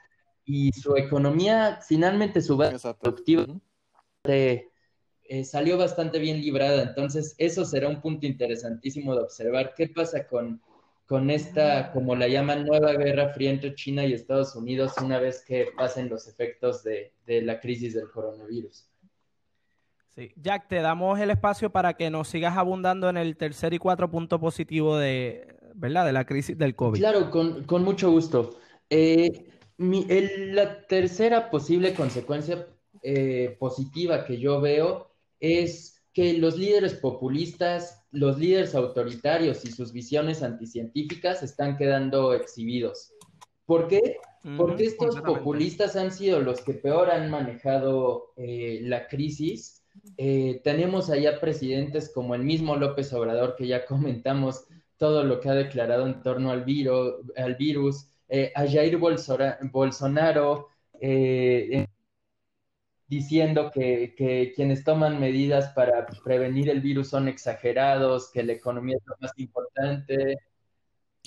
y 0.44 0.72
su 0.72 0.96
economía, 0.96 1.80
finalmente 1.86 2.42
su 2.42 2.56
base 2.56 2.94
productiva 3.00 3.46
eh, 5.26 5.44
salió 5.44 5.78
bastante 5.78 6.18
bien 6.18 6.40
librada. 6.40 6.82
Entonces, 6.82 7.34
eso 7.38 7.64
será 7.64 7.88
un 7.88 8.00
punto 8.00 8.26
interesantísimo 8.26 9.14
de 9.14 9.22
observar. 9.22 9.74
¿Qué 9.76 9.88
pasa 9.88 10.26
con, 10.26 10.60
con 11.06 11.30
esta, 11.30 11.92
como 11.92 12.14
la 12.14 12.28
llaman, 12.28 12.64
nueva 12.64 12.92
guerra 12.92 13.30
fría 13.30 13.50
entre 13.50 13.74
China 13.74 14.04
y 14.04 14.12
Estados 14.12 14.54
Unidos 14.54 14.94
una 15.02 15.18
vez 15.18 15.44
que 15.46 15.68
pasen 15.76 16.08
los 16.08 16.28
efectos 16.28 16.82
de, 16.82 17.12
de 17.26 17.42
la 17.42 17.60
crisis 17.60 17.94
del 17.94 18.10
coronavirus? 18.10 18.88
Sí. 20.14 20.32
Jack, 20.36 20.68
te 20.68 20.76
damos 20.76 21.18
el 21.18 21.30
espacio 21.30 21.70
para 21.70 21.94
que 21.94 22.08
nos 22.08 22.28
sigas 22.28 22.56
abundando 22.56 23.08
en 23.08 23.16
el 23.16 23.36
tercer 23.36 23.74
y 23.74 23.78
cuatro 23.78 24.08
punto 24.10 24.38
positivo 24.38 24.96
de, 24.96 25.56
¿verdad? 25.74 26.06
de 26.06 26.12
la 26.12 26.24
crisis 26.24 26.56
del 26.56 26.76
COVID. 26.76 27.00
Claro, 27.00 27.30
con, 27.30 27.64
con 27.64 27.82
mucho 27.82 28.10
gusto. 28.12 28.58
Eh, 28.90 29.48
la 29.76 30.86
tercera 30.86 31.50
posible 31.50 31.94
consecuencia 31.94 32.68
eh, 33.02 33.56
positiva 33.58 34.24
que 34.24 34.38
yo 34.38 34.60
veo 34.60 35.10
es 35.40 36.02
que 36.12 36.34
los 36.34 36.56
líderes 36.56 36.94
populistas, 36.94 38.04
los 38.12 38.38
líderes 38.38 38.74
autoritarios 38.74 39.64
y 39.64 39.72
sus 39.72 39.92
visiones 39.92 40.42
anticientíficas 40.42 41.42
están 41.42 41.76
quedando 41.76 42.34
exhibidos. 42.34 43.12
¿Por 43.66 43.88
qué? 43.88 44.18
Porque 44.56 44.84
estos 44.84 45.20
populistas 45.22 45.96
han 45.96 46.12
sido 46.12 46.40
los 46.40 46.60
que 46.60 46.74
peor 46.74 47.10
han 47.10 47.30
manejado 47.30 48.32
eh, 48.36 48.80
la 48.82 49.08
crisis 49.08 49.84
eh, 50.16 50.60
tenemos 50.64 51.10
allá 51.10 51.40
presidentes 51.40 52.10
como 52.12 52.34
el 52.34 52.42
mismo 52.42 52.76
López 52.76 53.12
Obrador, 53.12 53.54
que 53.56 53.66
ya 53.66 53.84
comentamos 53.84 54.66
todo 54.96 55.24
lo 55.24 55.40
que 55.40 55.48
ha 55.48 55.54
declarado 55.54 56.06
en 56.06 56.22
torno 56.22 56.50
al, 56.50 56.64
al 57.36 57.54
virus, 57.56 58.06
eh, 58.28 58.52
a 58.54 58.66
Jair 58.66 58.98
Bolsonaro 58.98 60.68
eh, 61.00 61.86
diciendo 63.14 63.70
que, 63.72 64.14
que, 64.16 64.52
quienes 64.54 64.84
toman 64.84 65.20
medidas 65.20 65.70
para 65.70 66.06
prevenir 66.24 66.68
el 66.68 66.80
virus 66.80 67.08
son 67.08 67.28
exagerados, 67.28 68.30
que 68.30 68.42
la 68.42 68.52
economía 68.52 68.96
es 68.96 69.02
lo 69.06 69.14
más 69.20 69.32
importante. 69.36 70.36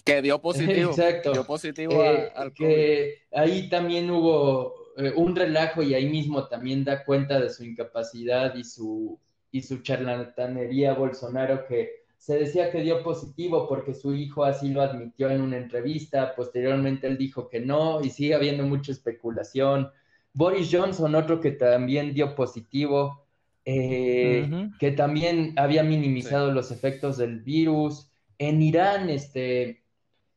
Que 0.04 0.22
dio 0.22 0.42
positivo. 0.42 0.92
Exacto. 0.92 1.34
Dio 1.34 1.46
positivo 1.46 2.02
al 2.36 2.54
Que 2.54 3.24
ahí 3.32 3.70
también 3.70 4.10
hubo 4.10 4.94
eh, 4.98 5.14
un 5.16 5.36
relajo 5.36 5.84
y 5.84 5.94
ahí 5.94 6.10
mismo 6.10 6.48
también 6.48 6.84
da 6.84 7.04
cuenta 7.04 7.40
de 7.40 7.50
su 7.50 7.64
incapacidad 7.64 8.56
y 8.56 8.64
su, 8.64 9.20
y 9.52 9.62
su 9.62 9.82
charlatanería 9.82 10.94
Bolsonaro 10.94 11.66
que 11.68 12.08
se 12.18 12.38
decía 12.38 12.72
que 12.72 12.82
dio 12.82 13.04
positivo 13.04 13.68
porque 13.68 13.94
su 13.94 14.14
hijo 14.14 14.44
así 14.44 14.70
lo 14.70 14.82
admitió 14.82 15.30
en 15.30 15.42
una 15.42 15.58
entrevista, 15.58 16.36
posteriormente 16.36 17.08
él 17.08 17.18
dijo 17.18 17.48
que 17.48 17.60
no 17.60 18.02
y 18.02 18.10
sigue 18.10 18.34
habiendo 18.34 18.64
mucha 18.64 18.92
especulación. 18.92 19.92
Boris 20.38 20.70
Johnson, 20.72 21.16
otro 21.16 21.42
que 21.42 21.50
también 21.50 22.14
dio 22.14 22.36
positivo, 22.36 23.26
eh, 23.66 24.70
que 24.80 24.92
también 24.92 25.56
había 25.58 25.82
minimizado 25.82 26.52
los 26.52 26.70
efectos 26.70 27.18
del 27.18 27.40
virus. 27.42 28.12
En 28.38 28.62
Irán, 28.62 29.10
este, 29.10 29.82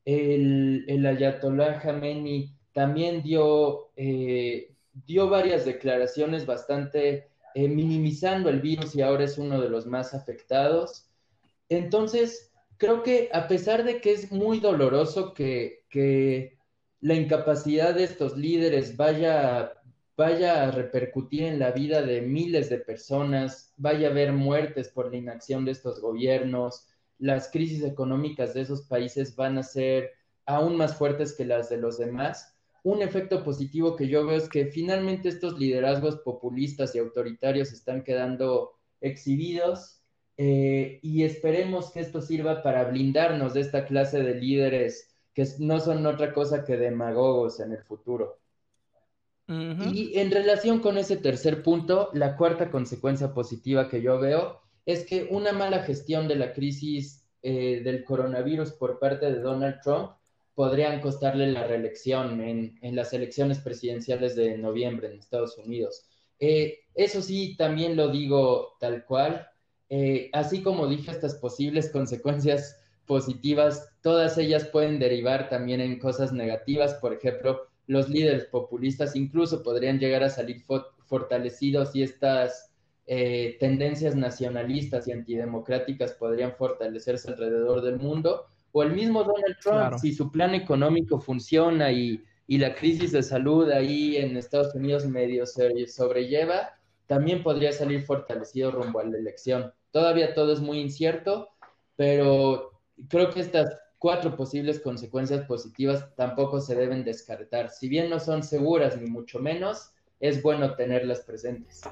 el, 0.07 0.87
el 0.89 1.05
Ayatollah 1.05 1.81
Khamenei 1.81 2.51
también 2.73 3.23
dio, 3.23 3.93
eh, 3.95 4.75
dio 5.07 5.29
varias 5.29 5.67
declaraciones 5.67 6.47
bastante 6.47 7.29
eh, 7.55 7.69
minimizando 7.69 8.49
el 8.49 8.63
virus 8.63 8.95
y 8.95 9.03
ahora 9.03 9.25
es 9.25 9.37
uno 9.37 9.61
de 9.61 9.69
los 9.69 9.85
más 9.85 10.15
afectados. 10.15 11.11
Entonces, 11.69 12.55
creo 12.79 13.03
que 13.03 13.29
a 13.35 13.49
pesar 13.49 13.85
de 13.85 14.01
que 14.01 14.13
es 14.13 14.33
muy 14.33 14.61
doloroso 14.61 15.35
que, 15.35 15.85
que 15.91 16.59
la 17.01 17.15
incapacidad 17.15 17.95
de 17.95 18.05
estos 18.05 18.37
líderes 18.37 18.97
vaya, 18.97 19.73
vaya 20.21 20.65
a 20.65 20.71
repercutir 20.71 21.45
en 21.45 21.59
la 21.59 21.71
vida 21.71 22.03
de 22.03 22.21
miles 22.21 22.69
de 22.69 22.79
personas, 22.79 23.73
vaya 23.79 24.09
a 24.09 24.11
haber 24.11 24.33
muertes 24.33 24.89
por 24.89 25.11
la 25.11 25.17
inacción 25.17 25.65
de 25.65 25.73
estos 25.73 26.01
gobiernos, 26.01 26.87
las 27.19 27.51
crisis 27.51 27.83
económicas 27.85 28.53
de 28.53 28.61
esos 28.61 28.83
países 28.83 29.35
van 29.35 29.57
a 29.57 29.63
ser 29.63 30.11
aún 30.45 30.77
más 30.77 30.95
fuertes 30.95 31.35
que 31.35 31.45
las 31.45 31.71
de 31.71 31.79
los 31.79 31.97
demás 31.97 32.55
un 32.83 33.03
efecto 33.03 33.45
positivo 33.45 33.97
que 33.97 34.09
yo 34.09 34.27
veo 34.27 34.37
es 34.37 34.49
que 34.49 34.67
finalmente 34.67 35.29
estos 35.29 35.59
liderazgos 35.59 36.17
populistas 36.17 36.95
y 36.95 36.99
autoritarios 36.99 37.73
están 37.73 38.03
quedando 38.03 38.73
exhibidos 39.01 40.03
eh, 40.37 40.99
y 41.03 41.25
esperemos 41.25 41.93
que 41.93 42.01
esto 42.01 42.23
sirva 42.23 42.63
para 42.63 42.85
blindarnos 42.85 43.55
de 43.55 43.61
esta 43.61 43.85
clase 43.85 44.23
de 44.23 44.35
líderes 44.35 45.15
que 45.35 45.47
no 45.59 45.79
son 45.81 46.07
otra 46.07 46.33
cosa 46.33 46.65
que 46.65 46.77
demagogos 46.77 47.61
en 47.61 47.73
el 47.73 47.83
futuro. 47.85 48.40
Y 49.93 50.19
en 50.19 50.31
relación 50.31 50.79
con 50.79 50.97
ese 50.97 51.17
tercer 51.17 51.63
punto, 51.63 52.11
la 52.13 52.37
cuarta 52.37 52.71
consecuencia 52.71 53.35
positiva 53.35 53.89
que 53.89 54.01
yo 54.01 54.21
veo 54.21 54.61
es 54.87 55.05
que 55.05 55.27
una 55.31 55.53
mala 55.53 55.83
gestión 55.83 56.29
de 56.29 56.37
la 56.37 56.53
crisis 56.53 57.27
eh, 57.43 57.81
del 57.83 58.05
coronavirus 58.05 58.73
por 58.73 58.99
parte 58.99 59.27
de 59.27 59.41
Donald 59.41 59.81
Trump 59.83 60.13
podrían 60.55 61.01
costarle 61.01 61.51
la 61.51 61.67
reelección 61.67 62.41
en, 62.41 62.79
las 62.95 63.13
elecciones 63.13 63.61
presidenciales 63.61 64.37
de 64.37 64.59
noviembre 64.59 65.09
en 65.09 65.19
Estados 65.19 65.57
Unidos. 65.59 66.07
Eh, 66.39 66.81
eso 66.95 67.23
sí, 67.23 67.57
también 67.57 67.97
lo 67.97 68.09
digo 68.09 68.77
tal 68.79 69.05
cual. 69.05 69.49
Eh, 69.89 70.29
así 70.33 70.63
como 70.63 70.87
dije, 70.87 71.11
estas 71.11 71.35
posibles 71.37 71.91
consecuencias 71.91 72.79
positivas, 73.07 73.89
todas 74.03 74.39
ellas 74.39 74.67
pueden 74.67 74.99
derivar 74.99 75.49
también 75.49 75.81
en 75.81 75.99
cosas 75.99 76.33
negativas. 76.33 76.95
Por 76.95 77.15
ejemplo, 77.15 77.70
los 77.91 78.09
líderes 78.09 78.45
populistas 78.45 79.17
incluso 79.17 79.65
podrían 79.65 79.99
llegar 79.99 80.23
a 80.23 80.29
salir 80.29 80.63
fortalecidos 81.07 81.97
y 81.97 82.05
estas 82.05 82.71
eh, 83.09 83.57
tendencias 83.59 84.15
nacionalistas 84.15 85.09
y 85.09 85.13
antidemocráticas 85.13 86.13
podrían 86.13 86.55
fortalecerse 86.55 87.29
alrededor 87.29 87.83
del 87.83 87.97
mundo 87.99 88.47
o 88.71 88.85
el 88.85 88.93
mismo 88.93 89.25
Donald 89.25 89.57
Trump, 89.61 89.99
si 90.01 90.13
su 90.13 90.31
plan 90.31 90.55
económico 90.55 91.19
funciona 91.19 91.91
y, 91.91 92.23
la 92.47 92.77
crisis 92.77 93.11
de 93.11 93.25
salud 93.25 93.69
ahí 93.71 94.17
en 94.17 94.37
Estados 94.37 94.73
Unidos 94.77 95.05
medio 95.07 95.45
se 95.45 95.89
sobrelleva, 95.89 96.79
también 97.09 97.43
podría 97.43 97.73
salir 97.73 98.03
fortalecido 98.03 98.71
rumbo 98.71 99.01
a 99.01 99.05
la 99.05 99.19
elección. 99.19 99.73
Todavía 99.91 100.33
todo 100.33 100.53
es 100.53 100.61
muy 100.61 100.79
incierto, 100.79 101.49
pero 101.97 102.71
creo 103.09 103.31
que 103.31 103.41
estas 103.41 103.77
cuatro 104.01 104.35
posibles 104.35 104.81
consecuencias 104.81 105.47
positivas 105.47 106.09
tampoco 106.17 106.61
se 106.61 106.75
deben 106.75 107.05
descartar. 107.05 107.69
Si 107.69 107.89
bien 107.89 108.09
no 108.11 108.19
son 108.19 108.43
seguras 108.43 108.99
ni 109.01 109.09
mucho 109.09 109.39
menos, 109.39 109.93
es 110.19 110.43
bueno 110.43 110.75
tenerlas 110.75 111.21
presentes. 111.21 111.83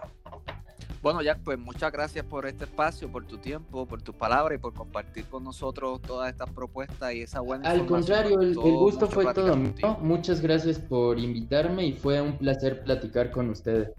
Bueno, 1.03 1.23
Jack, 1.23 1.41
pues 1.45 1.59
muchas 1.59 1.93
gracias 1.93 2.25
por 2.25 2.47
este 2.47 2.65
espacio, 2.65 3.09
por 3.09 3.27
tu 3.27 3.37
tiempo, 3.37 3.87
por 3.87 4.01
tus 4.01 4.15
palabras 4.15 4.59
y 4.59 4.61
por 4.61 4.73
compartir 4.73 5.27
con 5.27 5.45
nosotros 5.45 6.01
todas 6.01 6.31
estas 6.31 6.51
propuestas 6.51 7.15
y 7.15 7.23
esa 7.23 7.41
buena 7.41 7.71
Al 7.71 7.85
contrario, 7.87 8.41
el, 8.41 8.55
gusto 8.55 9.07
fue 9.07 9.33
todo 9.33 9.55
mío. 9.55 9.99
Muchas 10.01 10.41
gracias 10.41 10.79
por 10.79 11.19
invitarme 11.19 11.87
y 11.87 11.93
fue 11.93 12.21
un 12.23 12.39
placer 12.39 12.83
platicar 12.83 13.31
con 13.31 13.51
ustedes. 13.51 13.91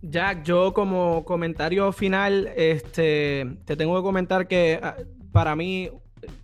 Jack, 0.00 0.42
yo 0.42 0.72
como 0.72 1.22
comentario 1.24 1.92
final, 1.92 2.50
este, 2.56 3.58
te 3.66 3.76
tengo 3.76 3.94
que 3.96 4.02
comentar 4.02 4.48
que 4.48 4.80
ah, 4.82 4.96
para 5.32 5.54
mí 5.54 5.90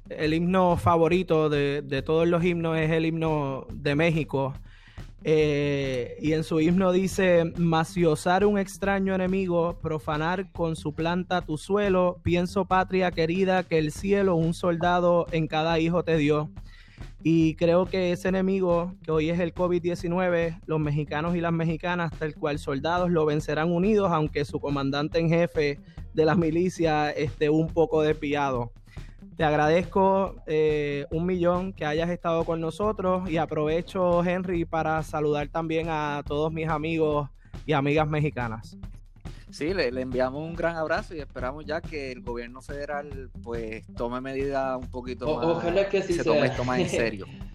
el 0.09 0.35
himno 0.35 0.77
favorito 0.77 1.49
de, 1.49 2.03
todos 2.05 2.29
los 2.29 2.45
himnos 2.45 2.79
es 2.79 2.91
el 2.91 3.07
himno 3.07 3.67
de 3.73 3.95
México. 3.95 4.55
Eh, 5.27 6.19
y 6.21 6.33
en 6.33 6.45
su 6.45 6.61
himno 6.61 6.93
dice, 6.93 7.53
maciosar 7.57 8.45
un 8.45 8.59
extraño 8.59 9.15
enemigo, 9.15 9.79
profanar 9.81 10.53
con 10.53 10.77
su 10.77 10.93
planta 10.93 11.41
tu 11.41 11.57
suelo, 11.57 12.21
pienso 12.23 12.67
patria 12.67 13.11
querida 13.11 13.63
que 13.63 13.79
el 13.79 13.91
cielo 13.91 14.37
un 14.37 14.53
soldado 14.53 15.27
en 15.33 15.47
cada 15.47 15.79
hijo 15.79 16.05
te 16.05 16.19
dio. 16.19 16.51
Y 17.23 17.55
creo 17.55 17.87
que 17.87 18.13
ese 18.13 18.29
enemigo, 18.29 18.93
que 19.03 19.11
hoy 19.11 19.31
es 19.31 19.41
el 19.41 19.55
COVID-19, 19.55 20.61
los 20.67 20.79
mexicanos 20.79 21.35
y 21.35 21.41
las 21.41 21.55
mexicanas, 21.55 22.13
tal 22.19 22.35
cual 22.35 22.59
soldados, 22.59 23.11
lo 23.11 23.25
vencerán 23.25 23.73
unidos, 23.73 24.11
aunque 24.13 24.45
su 24.45 24.61
comandante 24.61 25.21
en 25.21 25.31
jefe 25.31 25.81
de 26.13 26.25
la 26.27 26.35
milicia 26.35 27.11
esté 27.11 27.49
un 27.49 27.69
poco 27.69 28.03
despiado. 28.03 28.73
Te 29.37 29.43
agradezco 29.43 30.37
eh, 30.47 31.07
un 31.11 31.27
millón 31.27 31.73
que 31.73 31.85
hayas 31.85 32.09
estado 32.11 32.45
con 32.45 32.61
nosotros 32.61 33.29
y 33.29 33.37
aprovecho, 33.37 34.25
Henry, 34.25 34.65
para 34.65 35.03
saludar 35.03 35.49
también 35.49 35.89
a 35.89 36.23
todos 36.25 36.53
mis 36.53 36.69
amigos 36.69 37.29
y 37.67 37.73
amigas 37.73 38.09
mexicanas. 38.09 38.77
Sí, 39.51 39.75
le, 39.75 39.89
enviamos 40.01 40.43
un 40.43 40.55
gran 40.55 40.77
abrazo 40.77 41.15
y 41.15 41.21
esperamos 41.21 41.65
ya 41.65 41.81
que 41.81 42.13
el 42.13 42.23
gobierno 42.23 42.61
federal 42.61 43.31
pues 43.43 43.85
tome 43.97 44.21
medidas 44.21 44.77
un 44.77 44.91
poquito 44.91 45.37
más. 45.37 45.47
Ojalá 45.47 45.89
que 45.89 46.03
se 46.03 46.23
tome 46.23 46.47
esto 46.47 46.65
más 46.65 46.79
en 46.79 46.89
serio. 46.89 47.27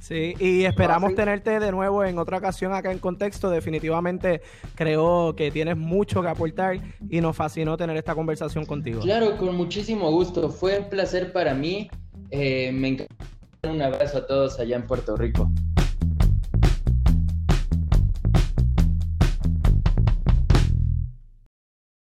Sí, 0.00 0.34
y 0.40 0.64
esperamos 0.64 1.14
tenerte 1.14 1.60
de 1.60 1.70
nuevo 1.70 2.04
en 2.04 2.18
otra 2.18 2.38
ocasión 2.38 2.72
acá 2.72 2.90
en 2.90 2.98
Contexto. 2.98 3.50
Definitivamente 3.50 4.40
creo 4.74 5.34
que 5.36 5.50
tienes 5.50 5.76
mucho 5.76 6.22
que 6.22 6.28
aportar 6.28 6.80
y 7.08 7.20
nos 7.20 7.36
fascinó 7.36 7.76
tener 7.76 7.96
esta 7.96 8.14
conversación 8.14 8.64
contigo. 8.64 9.02
Claro, 9.02 9.36
con 9.36 9.54
muchísimo 9.54 10.10
gusto. 10.10 10.50
Fue 10.50 10.78
un 10.80 10.88
placer 10.88 11.32
para 11.32 11.54
mí. 11.54 11.90
Eh, 12.30 12.72
me 12.72 12.88
encanta. 12.88 13.14
Un 13.62 13.82
abrazo 13.82 14.18
a 14.18 14.26
todos 14.26 14.58
allá 14.58 14.76
en 14.76 14.86
Puerto 14.86 15.16
Rico. 15.16 15.50